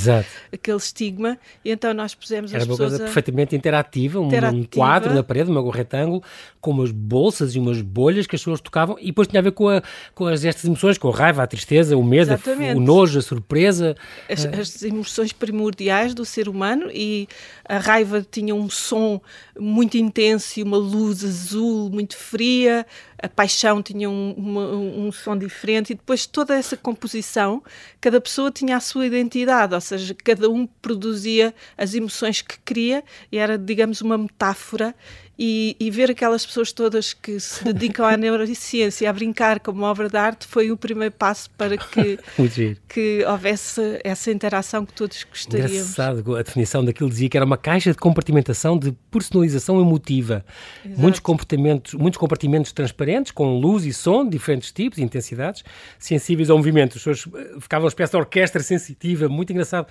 aquele 0.52 0.78
estigma, 0.78 1.38
e 1.64 1.72
então 1.72 1.94
nós 1.94 2.14
pusemos 2.14 2.52
Era 2.52 2.62
as 2.62 2.68
pessoas. 2.68 2.80
Era 2.80 2.84
uma 2.84 2.90
coisa 2.90 3.04
a... 3.04 3.06
perfeitamente 3.06 3.56
interativa, 3.56 4.20
um, 4.20 4.28
interativa, 4.28 4.62
um 4.62 4.66
quadro 4.66 5.14
na 5.14 5.24
parede, 5.24 5.50
um 5.50 5.70
retângulo, 5.70 6.22
com 6.60 6.72
umas 6.72 6.92
bolsas 6.92 7.56
e 7.56 7.60
umas 7.60 7.82
bolhas 7.82 8.28
que 8.28 8.36
as 8.36 8.42
pessoas 8.42 8.60
tocavam, 8.60 8.98
e 9.00 9.08
depois 9.08 9.30
tinha 9.30 9.40
a 9.40 9.44
ver 9.44 9.54
com, 9.54 9.70
a, 9.70 9.82
com 10.14 10.28
as, 10.28 10.44
estas 10.44 10.66
emoções, 10.66 10.98
com 10.98 11.08
a 11.08 11.16
raiva, 11.16 11.42
a 11.42 11.48
tristeza, 11.48 11.96
o 11.96 12.04
medo, 12.04 12.34
a, 12.34 12.76
o 12.76 12.80
nojo, 12.82 13.18
a 13.18 13.22
surpresa. 13.22 13.96
As, 14.30 14.44
uh... 14.44 14.60
as 14.60 14.84
emoções 14.84 15.32
primordiais 15.32 16.14
do 16.14 16.26
ser 16.26 16.50
humano, 16.50 16.90
e 16.94 17.30
a 17.64 17.78
raiva 17.78 18.26
tinha 18.30 18.54
um 18.54 18.70
som 18.70 19.22
muito 19.58 19.96
intenso 19.96 20.60
e 20.60 20.64
uma 20.64 20.78
luz 20.78 21.24
azul 21.24 21.90
muito 21.90 22.18
fria 22.18 22.86
a 23.22 23.30
paixão 23.30 23.82
tinha 23.82 24.10
um, 24.10 24.34
uma, 24.34 24.68
um 24.72 25.12
som 25.12 25.38
diferente 25.38 25.92
e 25.92 25.96
depois 25.96 26.26
toda 26.26 26.56
essa 26.56 26.76
composição, 26.76 27.64
cada 28.00 28.20
pessoa 28.20 28.52
tinha 28.52 28.78
a 28.78 28.80
sua 28.80 29.06
identidade, 29.06 29.74
ou 29.74 29.82
seja, 29.82 30.16
cada 30.16 30.50
um 30.50 30.66
produzia 30.66 31.54
as 31.78 31.94
emoções 31.94 32.42
que 32.42 32.58
queria 32.60 33.04
e 33.32 33.38
era, 33.38 33.58
digamos, 33.58 34.02
uma 34.02 34.18
metáfora 34.18 34.96
e, 35.44 35.76
e, 35.80 35.90
ver 35.90 36.12
aquelas 36.12 36.46
pessoas 36.46 36.72
todas 36.72 37.14
que 37.14 37.40
se 37.40 37.64
dedicam 37.64 38.06
à 38.06 38.16
neurociência 38.16 39.10
a 39.10 39.14
brincar 39.14 39.60
como 39.60 39.82
obra 39.84 40.08
de 40.08 40.16
arte 40.16 40.46
foi 40.46 40.70
o 40.70 40.78
primeiro 40.78 41.16
passo 41.16 41.50
para 41.58 41.78
que, 41.78 42.20
que 42.88 43.26
houvesse 43.26 44.00
essa 44.04 44.30
interação 44.30 44.86
que 44.86 44.94
todos 44.94 45.24
gostaríamos. 45.24 45.72
Engraçado, 45.72 46.36
a 46.36 46.44
definição 46.44 46.86
daquilo 46.86 47.10
dizia 47.10 47.28
que 47.28 47.36
era 47.36 47.46
uma 47.46 47.58
caixa 47.58 47.90
de 47.90 47.98
compartimentação 47.98 48.78
de 48.78 48.92
personalização 49.10 49.82
emotiva. 49.82 50.46
Muitos 50.86 51.20
comportamentos, 51.20 51.96
muitos 51.96 52.20
compartimentos 52.20 52.72
transparentes, 52.72 53.32
com 53.32 53.58
luz 53.58 53.84
e 53.84 53.94
som, 53.94 54.30
diferentes 54.30 54.72
tipos 54.72 55.00
e 55.00 55.02
intensidades, 55.02 55.64
sensíveis 55.98 56.52
ao 56.52 56.58
movimento. 56.58 56.98
As 56.98 57.04
pessoas 57.04 57.28
eh, 57.34 57.60
ficavam 57.60 57.86
uma 57.86 57.90
espécie 57.90 58.12
de 58.12 58.18
orquestra 58.18 58.62
sensitiva, 58.62 59.28
muito 59.28 59.52
engraçado 59.52 59.88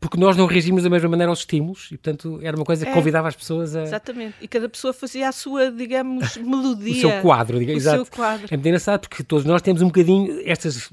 porque 0.00 0.18
nós 0.18 0.34
não 0.34 0.46
reagimos 0.46 0.82
da 0.82 0.88
mesma 0.88 1.10
maneira 1.10 1.30
aos 1.30 1.40
estímulos 1.40 1.88
e, 1.92 1.98
portanto, 1.98 2.40
era 2.42 2.56
uma 2.56 2.64
coisa 2.64 2.86
que 2.86 2.90
é, 2.90 2.94
convidava 2.94 3.28
as 3.28 3.36
pessoas 3.36 3.76
a. 3.76 3.82
Exatamente. 3.82 4.34
E 4.40 4.48
cada 4.48 4.66
pessoa 4.66 4.94
fazia 4.94 5.28
a 5.28 5.32
sua, 5.32 5.70
digamos, 5.70 6.36
melodia. 6.40 6.92
o 7.06 7.10
seu 7.10 7.20
quadro, 7.20 7.58
digamos. 7.58 7.84
O 7.84 7.86
exato. 7.86 8.04
seu 8.04 8.16
quadro. 8.16 8.46
É 8.50 8.56
muito 8.56 8.66
engraçado 8.66 9.00
porque 9.00 9.22
todos 9.22 9.44
nós 9.44 9.60
temos 9.60 9.82
um 9.82 9.86
bocadinho 9.88 10.40
estas, 10.46 10.90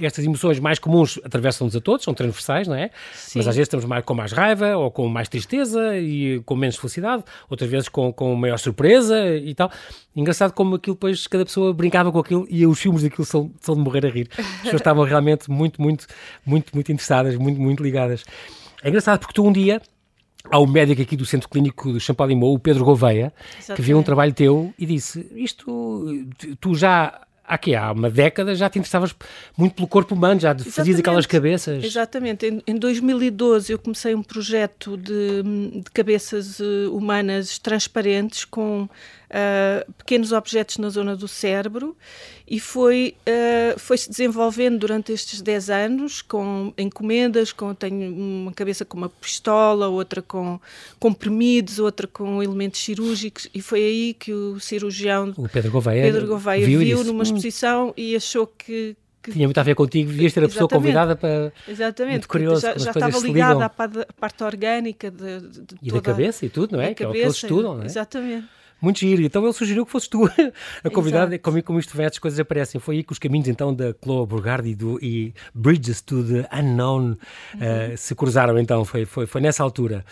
estas 0.00 0.24
emoções 0.24 0.58
mais 0.58 0.78
comuns 0.78 1.20
atravessam-nos 1.22 1.76
a 1.76 1.80
todos, 1.80 2.02
são 2.02 2.14
transversais, 2.14 2.66
não 2.66 2.74
é? 2.74 2.90
Sim. 3.14 3.40
Mas 3.40 3.48
às 3.48 3.54
vezes 3.56 3.66
estamos 3.66 3.84
mais, 3.84 4.02
com 4.02 4.14
mais 4.14 4.32
raiva 4.32 4.74
ou 4.74 4.90
com 4.90 5.06
mais 5.06 5.28
tristeza 5.28 5.98
e 5.98 6.40
com 6.46 6.56
menos 6.56 6.76
felicidade, 6.76 7.24
outras 7.50 7.70
vezes 7.70 7.90
com, 7.90 8.10
com 8.10 8.34
maior 8.34 8.58
surpresa 8.58 9.36
e 9.36 9.54
tal. 9.54 9.70
Engraçado 10.16 10.52
como 10.52 10.76
aquilo 10.76 10.96
depois 10.96 11.26
cada 11.26 11.44
pessoa 11.44 11.74
brincava 11.74 12.10
com 12.10 12.18
aquilo 12.18 12.46
e 12.48 12.66
os 12.66 12.80
filmes 12.80 13.02
daquilo 13.02 13.26
são, 13.26 13.50
são 13.60 13.74
de 13.74 13.82
morrer 13.82 14.06
a 14.06 14.08
rir. 14.08 14.30
As 14.30 14.46
pessoas 14.62 14.80
estavam 14.80 15.04
realmente 15.04 15.50
muito, 15.50 15.82
muito, 15.82 16.06
muito, 16.44 16.74
muito 16.74 16.90
interessadas, 16.90 17.36
muito, 17.36 17.60
muito 17.60 17.82
ligadas. 17.82 18.24
É 18.86 18.88
engraçado 18.88 19.18
porque 19.18 19.34
tu 19.34 19.44
um 19.44 19.50
dia 19.50 19.82
há 20.48 20.60
o 20.60 20.66
médico 20.66 21.02
aqui 21.02 21.16
do 21.16 21.26
Centro 21.26 21.48
Clínico 21.48 21.92
de 21.92 21.98
Champalimau, 21.98 22.52
o 22.52 22.58
Pedro 22.58 22.84
Gouveia, 22.84 23.34
Exatamente. 23.58 23.74
que 23.74 23.82
viu 23.82 23.98
um 23.98 24.02
trabalho 24.04 24.32
teu 24.32 24.72
e 24.78 24.86
disse: 24.86 25.26
Isto, 25.34 26.24
tu 26.60 26.72
já 26.76 27.20
aqui 27.44 27.74
há 27.74 27.90
uma 27.90 28.08
década 28.08 28.54
já 28.54 28.70
te 28.70 28.78
interessavas 28.78 29.12
muito 29.58 29.74
pelo 29.74 29.88
corpo 29.88 30.14
humano, 30.14 30.38
já 30.38 30.50
Exatamente. 30.50 30.72
fazias 30.72 31.00
aquelas 31.00 31.26
cabeças. 31.26 31.82
Exatamente. 31.82 32.46
Em, 32.46 32.62
em 32.64 32.76
2012 32.76 33.72
eu 33.72 33.78
comecei 33.80 34.14
um 34.14 34.22
projeto 34.22 34.96
de, 34.96 35.42
de 35.82 35.90
cabeças 35.92 36.60
uh, 36.60 36.92
humanas 36.92 37.58
transparentes 37.58 38.44
com 38.44 38.88
uh, 39.30 39.92
pequenos 39.94 40.32
objetos 40.32 40.78
na 40.78 40.88
zona 40.88 41.16
do 41.16 41.28
cérebro 41.28 41.96
e 42.48 42.60
foi, 42.60 43.16
uh, 43.28 43.78
foi-se 43.78 44.08
desenvolvendo 44.08 44.78
durante 44.78 45.12
estes 45.12 45.40
10 45.40 45.70
anos 45.70 46.22
com 46.22 46.72
encomendas, 46.78 47.52
com, 47.52 47.74
tenho 47.74 48.14
uma 48.14 48.52
cabeça 48.52 48.84
com 48.84 48.96
uma 48.96 49.08
pistola, 49.08 49.88
outra 49.88 50.22
com 50.22 50.60
comprimidos, 50.98 51.78
outra 51.78 52.06
com 52.06 52.42
elementos 52.42 52.80
cirúrgicos 52.80 53.48
e 53.52 53.60
foi 53.60 53.80
aí 53.80 54.14
que 54.14 54.32
o 54.32 54.60
cirurgião 54.60 55.34
o 55.36 55.48
Pedro 55.48 55.72
Gouveia, 55.72 56.02
Pedro 56.02 56.26
Gouveia 56.26 56.66
viu, 56.66 56.80
viu 56.80 57.04
numa 57.04 57.24
exposição 57.24 57.92
e 57.96 58.14
achou 58.14 58.46
que, 58.46 58.96
que... 59.22 59.32
Tinha 59.32 59.46
muito 59.46 59.58
a 59.58 59.62
ver 59.62 59.74
contigo, 59.74 60.10
devias 60.10 60.32
ter 60.32 60.44
a 60.44 60.48
pessoa 60.48 60.68
convidada 60.68 61.16
para. 61.16 61.52
Exatamente, 61.66 62.12
muito 62.12 62.28
curioso, 62.28 62.60
já, 62.62 62.78
já 62.78 62.90
estava 62.90 63.18
ligada 63.18 63.64
à 63.64 63.68
parte 63.68 64.44
orgânica 64.44 65.10
de, 65.10 65.40
de, 65.40 65.60
de 65.62 65.76
e 65.82 65.90
da 65.90 66.00
cabeça 66.00 66.46
e 66.46 66.48
tudo, 66.48 66.76
não 66.76 66.82
é? 66.82 66.94
Que 66.94 67.02
é 67.02 67.08
o 67.08 67.12
que 67.12 67.18
eles 67.18 67.34
estudam, 67.34 67.74
não 67.74 67.82
é? 67.82 67.86
Exatamente. 67.86 68.46
Muito 68.80 69.00
giro. 69.00 69.22
Então 69.22 69.42
ele 69.42 69.52
sugeriu 69.52 69.86
que 69.86 69.92
fosses 69.92 70.08
tu 70.08 70.28
a 70.84 70.90
convidada, 70.90 71.38
como, 71.38 71.62
como 71.62 71.78
isto 71.78 71.96
vem, 71.96 72.06
as 72.06 72.18
coisas 72.18 72.38
aparecem. 72.38 72.80
Foi 72.80 72.96
aí 72.96 73.02
que 73.02 73.12
os 73.12 73.18
caminhos 73.18 73.48
então 73.48 73.74
da 73.74 73.94
Chloe 74.02 74.26
Burgard 74.26 74.68
e, 74.68 74.74
do, 74.74 74.98
e 75.02 75.34
Bridges 75.54 76.02
to 76.02 76.22
the 76.22 76.48
Unknown 76.52 77.12
uh, 77.12 77.16
se 77.96 78.14
cruzaram 78.14 78.58
então, 78.58 78.84
foi, 78.84 79.04
foi, 79.04 79.26
foi 79.26 79.40
nessa 79.40 79.62
altura. 79.62 80.04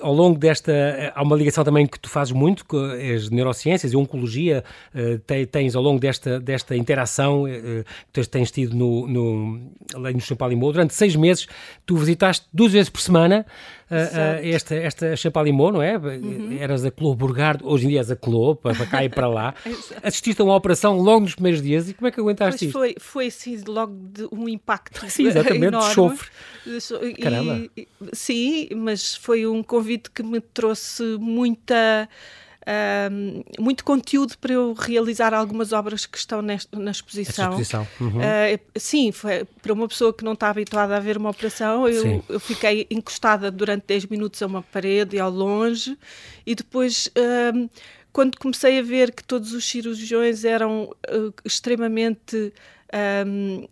Ao 0.00 0.12
longo 0.12 0.38
desta, 0.38 0.70
eh, 0.70 1.12
há 1.14 1.22
uma 1.22 1.34
ligação 1.34 1.64
também 1.64 1.86
que 1.86 1.98
tu 1.98 2.10
fazes 2.10 2.32
muito, 2.32 2.64
com 2.66 2.78
as 2.78 3.30
neurociências 3.30 3.92
e 3.92 3.96
oncologia, 3.96 4.62
uh, 4.94 5.46
tens 5.46 5.74
ao 5.74 5.82
longo 5.82 5.98
desta, 5.98 6.38
desta 6.38 6.76
interação 6.76 7.44
uh, 7.44 7.84
que 8.12 8.26
tens 8.26 8.50
tido 8.50 8.76
no, 8.76 9.06
no, 9.06 9.60
no 9.94 10.20
Champalimau, 10.20 10.72
durante 10.72 10.92
seis 10.94 11.16
meses, 11.16 11.46
tu 11.86 11.96
visitaste 11.96 12.46
duas 12.52 12.72
vezes 12.72 12.90
por 12.90 13.00
semana 13.00 13.46
uh, 13.90 14.46
esta, 14.46 14.74
esta 14.74 15.16
Champalimau, 15.16 15.72
não 15.72 15.82
é? 15.82 15.96
Uhum. 15.96 16.56
Eras 16.58 16.84
a 16.84 16.90
Clô 16.90 17.14
Burgard, 17.14 17.62
hoje 17.64 17.86
em 17.86 17.88
dia 17.90 18.00
és 18.00 18.10
a 18.10 18.16
Clô, 18.16 18.54
para, 18.54 18.86
cá 18.86 19.04
e 19.04 19.08
para 19.08 19.28
lá. 19.28 19.54
Assististe 20.02 20.40
a 20.40 20.44
uma 20.44 20.54
operação 20.54 20.98
logo 20.98 21.20
nos 21.20 21.34
primeiros 21.34 21.62
dias 21.62 21.88
e 21.88 21.94
como 21.94 22.08
é 22.08 22.10
que 22.10 22.20
aguentaste 22.20 22.66
isto? 22.66 22.72
Foi, 22.72 22.94
foi 22.98 23.26
assim, 23.26 23.60
logo 23.66 23.94
de 24.12 24.28
um 24.32 24.48
impacto 24.48 25.08
Sim, 25.08 25.26
exatamente, 25.26 25.66
enorme. 25.66 25.94
chofre. 25.94 26.28
E, 26.66 27.14
Caramba. 27.14 27.68
sim, 28.12 28.68
mas 28.76 29.14
foi 29.14 29.46
um 29.46 29.62
convite 29.62 30.10
que 30.10 30.22
me 30.22 30.40
trouxe 30.40 31.02
muita 31.18 32.08
muito 33.58 33.84
conteúdo 33.84 34.36
para 34.38 34.52
eu 34.52 34.74
realizar 34.74 35.32
algumas 35.32 35.72
obras 35.72 36.06
que 36.06 36.18
estão 36.18 36.42
nesta, 36.42 36.78
na 36.78 36.90
exposição. 36.90 37.50
exposição. 37.50 37.88
Uhum. 38.00 38.18
Uh, 38.18 38.60
sim, 38.76 39.12
foi, 39.12 39.44
para 39.62 39.72
uma 39.72 39.88
pessoa 39.88 40.12
que 40.12 40.24
não 40.24 40.32
está 40.32 40.50
habituada 40.50 40.96
a 40.96 41.00
ver 41.00 41.16
uma 41.16 41.30
operação, 41.30 41.88
eu, 41.88 42.24
eu 42.28 42.40
fiquei 42.40 42.86
encostada 42.90 43.50
durante 43.50 43.84
10 43.86 44.06
minutos 44.06 44.42
a 44.42 44.46
uma 44.46 44.62
parede 44.62 45.16
e 45.16 45.20
ao 45.20 45.30
longe, 45.30 45.96
e 46.46 46.54
depois. 46.54 47.10
Quando 48.10 48.38
comecei 48.38 48.80
a 48.80 48.82
ver 48.82 49.12
que 49.12 49.22
todos 49.22 49.52
os 49.52 49.64
cirurgiões 49.64 50.44
eram 50.44 50.84
uh, 50.84 51.32
extremamente 51.44 52.52
um, 53.26 53.68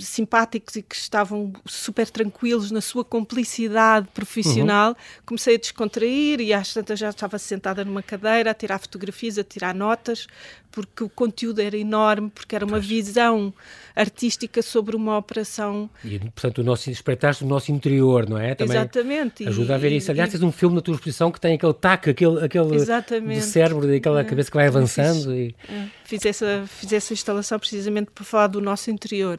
simpáticos 0.00 0.76
e 0.76 0.82
que 0.82 0.94
estavam 0.94 1.52
super 1.66 2.08
tranquilos 2.08 2.70
na 2.70 2.80
sua 2.80 3.04
cumplicidade 3.04 4.08
profissional, 4.14 4.90
uhum. 4.90 4.96
comecei 5.26 5.56
a 5.56 5.58
descontrair 5.58 6.40
e 6.40 6.52
às 6.52 6.72
tantas 6.72 6.98
já 6.98 7.10
estava 7.10 7.38
sentada 7.38 7.84
numa 7.84 8.02
cadeira 8.02 8.50
a 8.50 8.54
tirar 8.54 8.78
fotografias, 8.78 9.38
a 9.38 9.44
tirar 9.44 9.74
notas, 9.74 10.26
porque 10.70 11.02
o 11.02 11.08
conteúdo 11.08 11.60
era 11.60 11.76
enorme, 11.76 12.30
porque 12.30 12.54
era 12.54 12.64
uma 12.64 12.78
visão 12.78 13.52
artística 13.96 14.62
sobre 14.62 14.94
uma 14.94 15.16
operação. 15.18 15.90
E, 16.04 16.18
portanto, 16.18 16.58
o 16.58 16.64
nosso, 16.64 16.90
espetáculo 16.90 17.48
do 17.48 17.54
nosso 17.54 17.72
interior, 17.72 18.28
não 18.28 18.38
é? 18.38 18.54
Também 18.54 18.76
Exatamente. 18.76 19.48
Ajuda 19.48 19.72
e, 19.72 19.74
a 19.74 19.78
ver 19.78 19.92
isso. 19.92 20.10
Aliás, 20.10 20.30
e, 20.30 20.32
tens 20.32 20.42
um 20.42 20.52
filme 20.52 20.76
na 20.76 20.80
tua 20.80 20.94
exposição 20.94 21.32
que 21.32 21.40
tem 21.40 21.54
aquele 21.54 21.74
taque, 21.74 22.10
aquele, 22.10 22.44
aquele 22.44 22.74
Exatamente. 22.76 23.40
do 23.40 23.44
cérebro, 23.44 23.86
daquela 23.86 24.20
é. 24.20 24.24
cabeça 24.24 24.50
que 24.50 24.56
vai 24.56 24.66
avançando. 24.66 25.24
Fiz, 25.24 25.26
e... 25.26 25.54
é. 25.68 25.88
fiz, 26.04 26.24
essa, 26.26 26.64
fiz 26.66 26.92
essa 26.92 27.12
instalação 27.12 27.58
precisamente 27.58 28.10
para 28.14 28.24
falar 28.24 28.46
do 28.46 28.60
nosso 28.60 28.90
interior. 28.90 29.38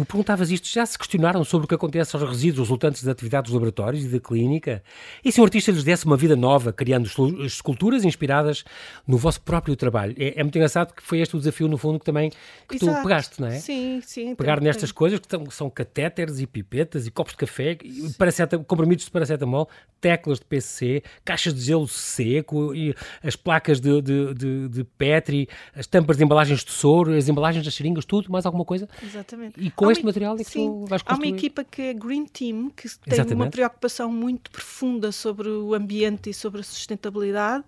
Tu 0.00 0.04
perguntavas 0.06 0.50
isto, 0.50 0.66
já 0.66 0.86
se 0.86 0.96
questionaram 0.96 1.44
sobre 1.44 1.66
o 1.66 1.68
que 1.68 1.74
acontece 1.74 2.16
aos 2.16 2.26
resíduos 2.26 2.68
resultantes 2.68 3.02
das 3.02 3.12
atividades 3.12 3.50
dos 3.50 3.54
laboratórios 3.54 4.02
e 4.02 4.08
da 4.08 4.18
clínica? 4.18 4.82
E 5.22 5.30
se 5.30 5.38
um 5.38 5.44
artista 5.44 5.70
lhes 5.70 5.84
desse 5.84 6.06
uma 6.06 6.16
vida 6.16 6.34
nova, 6.34 6.72
criando 6.72 7.06
esculturas 7.44 8.02
inspiradas 8.02 8.64
no 9.06 9.18
vosso 9.18 9.42
próprio 9.42 9.76
trabalho? 9.76 10.14
É, 10.18 10.40
é 10.40 10.42
muito 10.42 10.56
engraçado 10.56 10.94
que 10.94 11.02
foi 11.02 11.20
este 11.20 11.36
o 11.36 11.38
desafio, 11.38 11.68
no 11.68 11.76
fundo, 11.76 11.98
que 11.98 12.06
também 12.06 12.30
que 12.66 12.78
tu 12.78 12.86
pegaste, 12.86 13.38
não 13.42 13.48
é? 13.48 13.58
Sim, 13.58 14.00
sim. 14.02 14.34
Pegar 14.34 14.56
tem, 14.56 14.68
nestas 14.68 14.88
tem. 14.88 14.96
coisas 14.96 15.18
que 15.20 15.26
são, 15.28 15.50
são 15.50 15.68
catéteres 15.68 16.40
e 16.40 16.46
pipetas 16.46 17.06
e 17.06 17.10
copos 17.10 17.34
de 17.34 17.36
café, 17.36 17.76
e 17.84 18.64
comprimidos 18.66 19.04
de 19.04 19.10
paracetamol, 19.10 19.68
teclas 20.00 20.38
de 20.38 20.46
PCC, 20.46 21.02
caixas 21.26 21.52
de 21.52 21.60
gelo 21.60 21.86
seco, 21.86 22.74
e 22.74 22.94
as 23.22 23.36
placas 23.36 23.78
de, 23.78 24.00
de, 24.00 24.32
de, 24.32 24.68
de 24.68 24.84
Petri, 24.84 25.46
as 25.74 25.86
tampas 25.86 26.16
de 26.16 26.24
embalagens 26.24 26.64
de 26.64 26.70
soro, 26.70 27.14
as 27.14 27.28
embalagens 27.28 27.62
das 27.62 27.74
seringas, 27.74 28.06
tudo, 28.06 28.32
mais 28.32 28.46
alguma 28.46 28.64
coisa? 28.64 28.88
Exatamente. 29.02 29.60
E 29.60 29.70
com 29.70 29.89
há 29.90 29.92
este 29.92 30.04
uma, 30.04 30.08
material 30.08 30.34
é 30.34 30.38
que 30.38 30.44
sim, 30.44 30.66
tu 30.66 30.86
vais 30.86 31.02
construir? 31.02 31.28
Há 31.28 31.30
uma 31.30 31.36
equipa 31.36 31.64
que 31.64 31.82
é 31.82 31.94
Green 31.94 32.26
Team, 32.26 32.70
que 32.70 32.88
tem 32.88 33.14
Exatamente. 33.14 33.34
uma 33.34 33.50
preocupação 33.50 34.10
muito 34.10 34.50
profunda 34.50 35.12
sobre 35.12 35.48
o 35.48 35.74
ambiente 35.74 36.30
e 36.30 36.34
sobre 36.34 36.60
a 36.60 36.64
sustentabilidade 36.64 37.64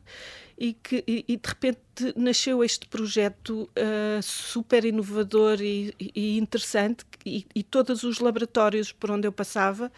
e 0.58 0.74
que 0.74 1.02
e, 1.06 1.24
e 1.26 1.36
de 1.36 1.48
repente 1.48 1.78
nasceu 2.16 2.62
este 2.62 2.86
projeto 2.86 3.68
uh, 3.70 4.22
super 4.22 4.84
inovador 4.84 5.60
e, 5.60 5.94
e 5.98 6.38
interessante 6.38 7.04
e, 7.24 7.44
e, 7.54 7.62
todos 7.62 8.02
os 8.04 8.20
laboratórios 8.20 8.92
por 8.92 9.10
onde 9.10 9.26
eu 9.26 9.32
passava 9.32 9.90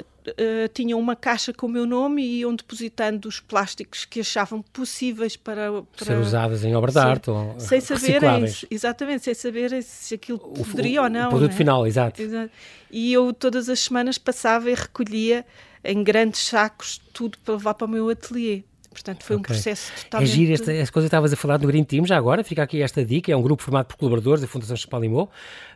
uh, 0.00 0.68
tinham 0.72 0.98
uma 0.98 1.14
caixa 1.14 1.52
com 1.52 1.66
o 1.66 1.68
meu 1.68 1.86
nome 1.86 2.22
e 2.22 2.40
iam 2.40 2.54
depositando 2.54 3.28
os 3.28 3.40
plásticos 3.40 4.04
que 4.04 4.20
achavam 4.20 4.62
possíveis 4.62 5.36
para, 5.36 5.82
para 5.96 6.06
ser 6.06 6.18
usadas 6.18 6.64
em 6.64 6.74
obra 6.74 6.92
de 6.92 6.98
arte 6.98 7.30
ou 7.30 7.54
sem 7.58 7.80
saberem 7.80 8.44
exatamente 8.70 9.24
sem 9.24 9.34
saberem 9.34 9.82
se 9.82 10.14
aquilo 10.14 10.38
o, 10.42 10.64
poderia 10.64 11.00
o, 11.00 11.04
ou 11.04 11.10
não 11.10 11.26
o 11.26 11.30
produto 11.30 11.50
né? 11.50 11.56
final 11.56 11.86
exato. 11.86 12.20
exato 12.20 12.50
e 12.90 13.12
eu 13.12 13.32
todas 13.32 13.68
as 13.68 13.80
semanas 13.80 14.18
passava 14.18 14.70
e 14.70 14.74
recolhia 14.74 15.44
em 15.84 16.02
grandes 16.02 16.46
sacos 16.46 17.00
tudo 17.12 17.38
para 17.38 17.54
levar 17.54 17.74
para 17.74 17.86
o 17.86 17.90
meu 17.90 18.08
ateliê 18.08 18.62
Portanto, 18.92 19.24
foi 19.24 19.36
okay. 19.36 19.40
um 19.40 19.42
processo 19.42 19.92
totalmente... 20.04 20.30
É 20.30 20.34
giro 20.34 20.52
esta, 20.52 20.72
esta 20.72 20.92
coisa 20.92 21.06
que 21.06 21.08
estavas 21.08 21.32
a 21.32 21.36
falar 21.36 21.56
do 21.56 21.66
Green 21.66 21.84
Team, 21.84 22.06
já 22.06 22.16
agora, 22.16 22.44
fica 22.44 22.62
aqui 22.62 22.82
esta 22.82 23.04
dica, 23.04 23.32
é 23.32 23.36
um 23.36 23.42
grupo 23.42 23.62
formado 23.62 23.86
por 23.86 23.96
colaboradores 23.96 24.40
da 24.40 24.46
Fundação 24.46 24.76
Champalimau, 24.76 25.30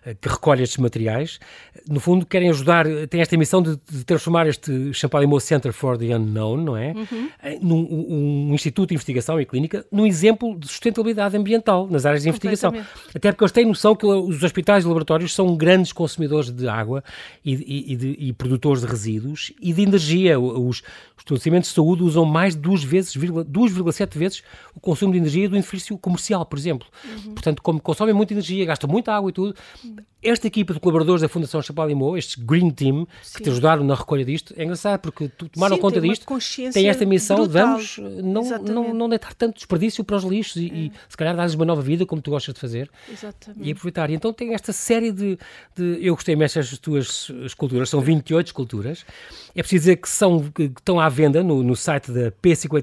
eh, 0.05 0.15
que 0.15 0.29
recolhe 0.29 0.63
estes 0.63 0.79
materiais. 0.79 1.41
No 1.89 1.99
fundo, 1.99 2.25
querem 2.25 2.49
ajudar, 2.51 2.87
tem 3.09 3.21
esta 3.21 3.37
missão 3.37 3.63
de, 3.63 3.79
de 3.91 4.05
transformar 4.05 4.47
este 4.47 4.93
Champalimau 4.93 5.41
Center 5.41 5.73
for 5.73 5.99
the 5.99 6.17
Unknown, 6.17 6.59
não 6.59 6.77
é? 6.77 6.93
Uhum. 6.93 7.29
Eh, 7.43 7.59
num 7.61 8.49
um, 8.49 8.55
instituto 8.55 8.91
de 8.91 8.95
investigação 8.95 9.41
e 9.41 9.45
clínica, 9.45 9.85
num 9.91 10.07
exemplo 10.07 10.59
de 10.59 10.69
sustentabilidade 10.69 11.37
ambiental 11.37 11.89
nas 11.89 12.07
áreas 12.07 12.23
de 12.23 12.29
investigação. 12.29 12.73
Até 13.15 13.33
porque 13.33 13.45
eles 13.45 13.53
têm 13.53 13.67
noção 13.67 13.97
que 13.97 14.07
os 14.07 14.43
hospitais 14.43 14.85
e 14.85 14.87
laboratórios 14.87 15.35
são 15.35 15.57
grandes 15.57 15.93
consumidores 15.93 16.51
de 16.51 16.69
água 16.69 17.03
e, 17.45 17.55
e, 17.55 17.93
e, 17.93 17.97
de, 17.97 18.17
e 18.19 18.33
produtores 18.33 18.83
de 18.83 18.89
resíduos 18.89 19.53
e 19.61 19.73
de 19.73 19.83
energia. 19.83 20.39
Os 20.39 20.83
estabelecimentos 21.19 21.71
de 21.71 21.75
saúde 21.75 22.03
usam 22.03 22.25
mais 22.25 22.55
de 22.55 22.61
duas 22.61 22.83
vezes, 22.83 23.06
2,7 23.15 24.19
vezes 24.19 24.43
o 24.75 24.81
consumo 24.81 25.13
de 25.13 25.19
energia 25.19 25.49
do 25.49 25.57
edifício 25.57 25.97
comercial, 25.99 26.45
por 26.45 26.59
exemplo. 26.59 26.89
Uhum. 27.05 27.35
Portanto, 27.35 27.63
como 27.63 27.81
consomem 27.81 28.15
muita 28.15 28.33
energia, 28.33 28.65
gastam 28.65 28.89
muita 28.89 29.13
água 29.13 29.31
e 29.31 29.33
tudo, 29.33 29.55
esta 30.23 30.47
equipa 30.47 30.75
de 30.75 30.81
colaboradores 30.81 31.23
da 31.23 31.29
Fundação 31.29 31.63
Champalimau, 31.63 32.17
este 32.17 32.41
Green 32.41 32.71
Team, 32.71 33.07
Sim. 33.23 33.37
que 33.37 33.45
te 33.45 33.51
ajudaram 33.51 33.85
na 33.85 33.95
recolha 33.95 34.25
disto, 34.25 34.55
é 34.57 34.65
engraçado 34.65 35.01
porque 35.01 35.29
tomaram 35.29 35.77
Sim, 35.77 35.83
conta 35.83 36.01
disto, 36.01 36.27
tem 36.73 36.89
esta 36.89 37.05
missão, 37.05 37.45
brutal. 37.45 37.67
vamos 37.67 37.99
eh, 37.99 38.23
não, 38.23 38.43
não, 38.59 38.95
não 38.95 39.09
deitar 39.09 39.35
tanto 39.35 39.57
desperdício 39.57 40.03
para 40.03 40.17
os 40.17 40.25
lixos 40.25 40.57
e, 40.57 40.67
é. 40.67 40.75
e 40.75 40.93
se 41.09 41.17
calhar 41.17 41.37
dar-lhes 41.37 41.55
uma 41.55 41.65
nova 41.65 41.83
vida, 41.83 42.05
como 42.05 42.21
tu 42.21 42.31
gostas 42.31 42.55
de 42.55 42.61
fazer, 42.61 42.91
Exatamente. 43.11 43.69
e 43.69 43.71
aproveitar. 43.71 44.11
E 44.11 44.15
então 44.15 44.33
tem 44.33 44.53
esta 44.55 44.73
série 44.73 45.13
de, 45.13 45.39
de 45.77 45.99
eu 46.01 46.15
gostei 46.15 46.35
mais 46.35 46.53
das 46.55 46.77
tuas 46.79 47.31
esculturas, 47.45 47.89
são 47.89 48.01
28 48.01 48.47
esculturas, 48.47 49.05
é 49.55 49.63
preciso 49.63 49.83
dizer 49.83 49.97
que, 49.97 50.09
são, 50.09 50.51
que 50.51 50.65
estão 50.65 50.99
à 50.99 51.09
venda 51.09 51.43
no, 51.43 51.63
no 51.63 51.77
site 51.77 52.11
da 52.11 52.33
P55 52.33 52.81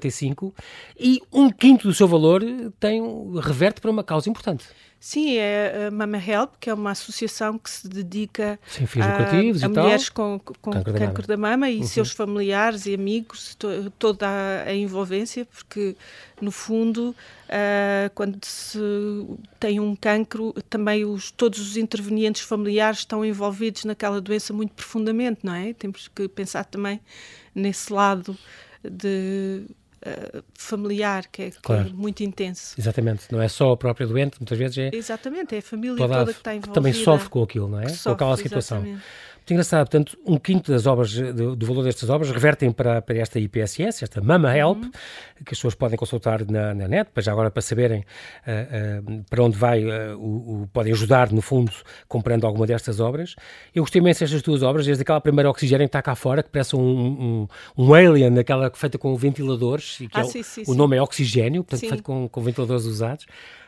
e 0.99 1.21
um 1.31 1.49
quinto 1.49 1.87
do 1.87 1.93
seu 1.93 2.07
valor 2.07 2.41
tem, 2.79 3.01
reverte 3.41 3.81
para 3.81 3.91
uma 3.91 4.03
causa 4.03 4.29
importante. 4.29 4.65
Sim, 5.05 5.35
é 5.35 5.87
a 5.87 5.91
Mama 5.91 6.17
Help, 6.17 6.53
que 6.61 6.69
é 6.69 6.73
uma 6.73 6.91
associação 6.91 7.57
que 7.57 7.69
se 7.69 7.89
dedica 7.89 8.57
Sim, 8.65 8.85
a, 9.01 9.65
a 9.65 9.67
mulheres 9.67 10.07
com, 10.07 10.39
com 10.39 10.71
cancro, 10.71 10.93
cancro 10.93 11.27
da, 11.27 11.35
mama. 11.35 11.49
da, 11.49 11.57
mama 11.57 11.69
e 11.69 11.79
uhum. 11.79 11.83
seus 11.83 12.11
familiares 12.11 12.85
e 12.85 12.93
amigos, 12.93 13.53
to, 13.55 13.91
toda 13.99 14.25
a, 14.25 14.63
a, 14.63 14.73
envolvência, 14.73 15.43
porque 15.43 15.97
no 16.39 16.51
fundo, 16.51 17.13
uh, 17.49 18.09
quando 18.15 18.45
se 18.45 18.79
tem 19.59 19.77
um 19.77 19.93
cancro, 19.93 20.53
também 20.69 21.03
os, 21.03 21.31
todos 21.31 21.59
os 21.59 21.75
intervenientes 21.75 22.41
familiares 22.41 22.99
estão 22.99 23.25
envolvidos 23.25 23.83
naquela 23.83 24.21
doença 24.21 24.53
muito 24.53 24.71
profundamente, 24.73 25.41
não 25.43 25.53
é? 25.53 25.73
Temos 25.73 26.07
que 26.07 26.29
pensar 26.29 26.63
também 26.63 27.01
nesse 27.53 27.91
lado 27.91 28.37
de 28.81 29.65
uh, 30.05 30.43
familiar, 30.57 31.27
que 31.31 31.43
é, 31.43 31.51
claro. 31.61 31.85
que 31.85 31.89
é, 31.89 31.93
muito 31.93 32.23
intenso. 32.23 32.75
Exatamente, 32.77 33.31
não 33.31 33.41
é 33.41 33.47
só 33.47 33.71
a 33.71 33.77
própria 33.77 34.07
doente, 34.07 34.37
muitas 34.39 34.57
vezes 34.57 34.77
é. 34.77 34.89
Exatamente, 34.93 35.55
é 35.55 35.59
a 35.59 35.61
família 35.61 35.97
toda, 35.97 36.13
toda 36.13 36.33
que 36.33 36.39
está 36.39 36.51
envolvida. 36.51 36.67
Que 36.67 36.73
também 36.73 36.93
sofre 36.93 37.29
com 37.29 37.43
aquilo, 37.43 37.67
não 37.67 37.79
é? 37.79 37.85
Com 37.85 38.09
aquela 38.11 38.37
situação. 38.37 38.77
Exatamente. 38.79 39.03
Muito 39.43 39.51
engraçado, 39.51 39.89
portanto, 39.89 40.17
um 40.25 40.37
quinto 40.37 40.71
das 40.71 40.87
obras, 40.87 41.13
do, 41.13 41.53
do 41.53 41.65
valor 41.65 41.83
destas 41.83 42.09
obras, 42.09 42.31
revertem 42.31 42.71
para, 42.71 43.01
para 43.01 43.17
esta 43.17 43.37
IPSS, 43.37 44.01
esta 44.01 44.21
Mama 44.21 44.57
Help, 44.57 44.77
uhum. 44.77 44.91
que 45.45 45.53
as 45.53 45.57
pessoas 45.57 45.75
podem 45.75 45.97
consultar 45.97 46.49
na, 46.49 46.73
na 46.73 46.87
net, 46.87 47.09
para 47.13 47.21
já 47.21 47.33
agora 47.33 47.51
para 47.51 47.61
saberem 47.61 48.05
uh, 48.47 49.11
uh, 49.11 49.23
para 49.29 49.43
onde 49.43 49.57
vai, 49.57 49.83
uh, 49.83 50.17
o, 50.17 50.61
o, 50.61 50.67
podem 50.71 50.93
ajudar, 50.93 51.29
no 51.33 51.41
fundo, 51.41 51.73
comprando 52.07 52.47
alguma 52.47 52.65
destas 52.65 53.01
obras. 53.01 53.35
Eu 53.75 53.83
gostei 53.83 53.99
imenso 53.99 54.21
destas 54.21 54.41
duas 54.41 54.63
obras, 54.63 54.85
desde 54.85 55.01
aquela 55.01 55.19
primeira 55.19 55.49
oxigênio 55.49 55.87
que 55.87 55.89
está 55.89 56.01
cá 56.01 56.15
fora, 56.15 56.41
que 56.41 56.49
parece 56.49 56.77
um, 56.77 56.79
um, 56.79 57.47
um 57.77 57.93
alien, 57.93 58.39
aquela 58.39 58.71
feita 58.73 58.97
com 58.97 59.13
ventiladores, 59.17 59.99
e 59.99 60.07
que 60.07 60.17
ah, 60.17 60.21
é, 60.21 60.23
sim, 60.23 60.41
sim, 60.41 60.61
o 60.61 60.65
sim. 60.67 60.75
nome 60.77 60.95
é 60.95 61.01
oxigênio, 61.01 61.65
portanto, 61.65 61.89
feito 61.89 62.03
com, 62.03 62.29
com 62.29 62.41
ventiladores 62.41 62.85
usados. 62.85 63.25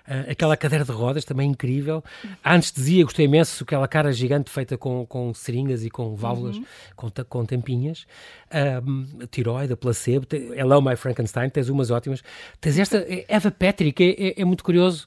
Uh, 0.08 0.32
aquela 0.32 0.56
cadeira 0.56 0.86
de 0.86 0.92
rodas 0.92 1.26
também 1.26 1.50
incrível. 1.50 2.04
A 2.44 2.54
anestesia, 2.54 3.04
gostei 3.04 3.26
imenso, 3.26 3.64
aquela 3.64 3.88
cara 3.88 4.12
gigante 4.12 4.50
feita 4.50 4.78
com, 4.78 5.06
com 5.06 5.34
seringas 5.34 5.84
e 5.84 5.90
com 5.90 6.16
válvulas, 6.16 6.58
uhum. 6.58 6.66
com, 6.96 7.12
com 7.28 7.46
tampinhas. 7.46 8.06
Uh, 8.50 9.26
tiroide, 9.28 9.76
placebo. 9.76 10.28
Hello, 10.56 10.82
My 10.82 10.96
Frankenstein, 10.96 11.50
tens 11.50 11.70
umas 11.70 11.90
ótimas. 11.92 12.24
Tens 12.62 12.78
esta, 12.78 13.06
Eva 13.28 13.50
Patrick, 13.52 14.04
é, 14.04 14.28
é, 14.28 14.42
é 14.42 14.46
muito 14.46 14.64
curioso 14.64 15.06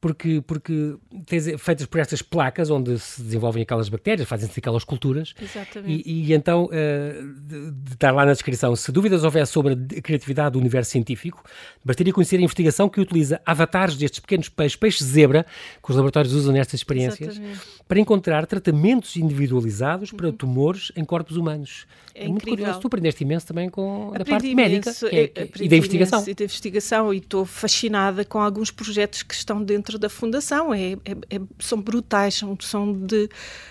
porque, 0.00 0.42
porque 0.46 0.96
feitas 1.58 1.86
por 1.86 2.00
estas 2.00 2.22
placas 2.22 2.70
onde 2.70 2.98
se 2.98 3.22
desenvolvem 3.22 3.62
aquelas 3.62 3.88
bactérias, 3.88 4.26
fazem-se 4.26 4.58
aquelas 4.58 4.82
culturas. 4.82 5.34
Exatamente. 5.40 6.02
E, 6.08 6.28
e 6.28 6.32
então, 6.32 6.64
uh, 6.66 7.74
estar 7.90 8.10
lá 8.10 8.24
na 8.24 8.32
descrição, 8.32 8.74
se 8.74 8.90
dúvidas 8.90 9.24
houver 9.24 9.46
sobre 9.46 9.74
a 9.74 10.00
criatividade 10.00 10.52
do 10.54 10.58
universo 10.58 10.90
científico, 10.90 11.44
bastaria 11.84 12.12
conhecer 12.12 12.36
a 12.36 12.40
investigação 12.40 12.88
que 12.88 13.00
utiliza 13.00 13.40
avatares 13.44 13.96
destes 13.96 14.20
pequenos 14.20 14.48
peixes, 14.48 14.76
peixes 14.76 15.06
zebra, 15.06 15.44
que 15.82 15.90
os 15.90 15.96
laboratórios 15.96 16.32
usam 16.32 16.52
nestas 16.52 16.80
experiências, 16.80 17.36
Exatamente. 17.36 17.60
para 17.86 18.00
encontrar 18.00 18.46
tratamentos 18.46 19.16
individualizados 19.16 20.12
para 20.12 20.28
uhum. 20.28 20.32
tumores 20.32 20.92
em 20.96 21.04
corpos 21.04 21.36
humanos. 21.36 21.86
É, 22.14 22.24
é 22.24 22.28
muito 22.28 22.46
curioso. 22.46 22.80
Tu 22.80 22.86
aprendeste 22.86 23.22
imenso 23.22 23.46
também 23.46 23.68
com 23.68 24.12
a 24.14 24.24
parte 24.24 24.54
médica 24.54 24.90
é, 25.12 25.30
e 25.60 25.68
da 25.68 25.76
investigação. 25.76 26.24
E 26.26 26.34
da 26.34 26.44
investigação, 26.44 27.14
e 27.14 27.18
estou 27.18 27.44
fascinada 27.44 28.24
com 28.24 28.38
alguns 28.38 28.70
projetos 28.70 29.22
que 29.22 29.34
estão 29.34 29.62
dentro 29.62 29.89
dentro 29.90 29.98
da 29.98 30.08
fundação 30.08 30.72
é, 30.72 30.92
é, 31.04 31.12
é, 31.30 31.40
são 31.58 31.80
brutais, 31.80 32.34
são, 32.34 32.56
são, 32.60 32.92
de, 32.92 33.28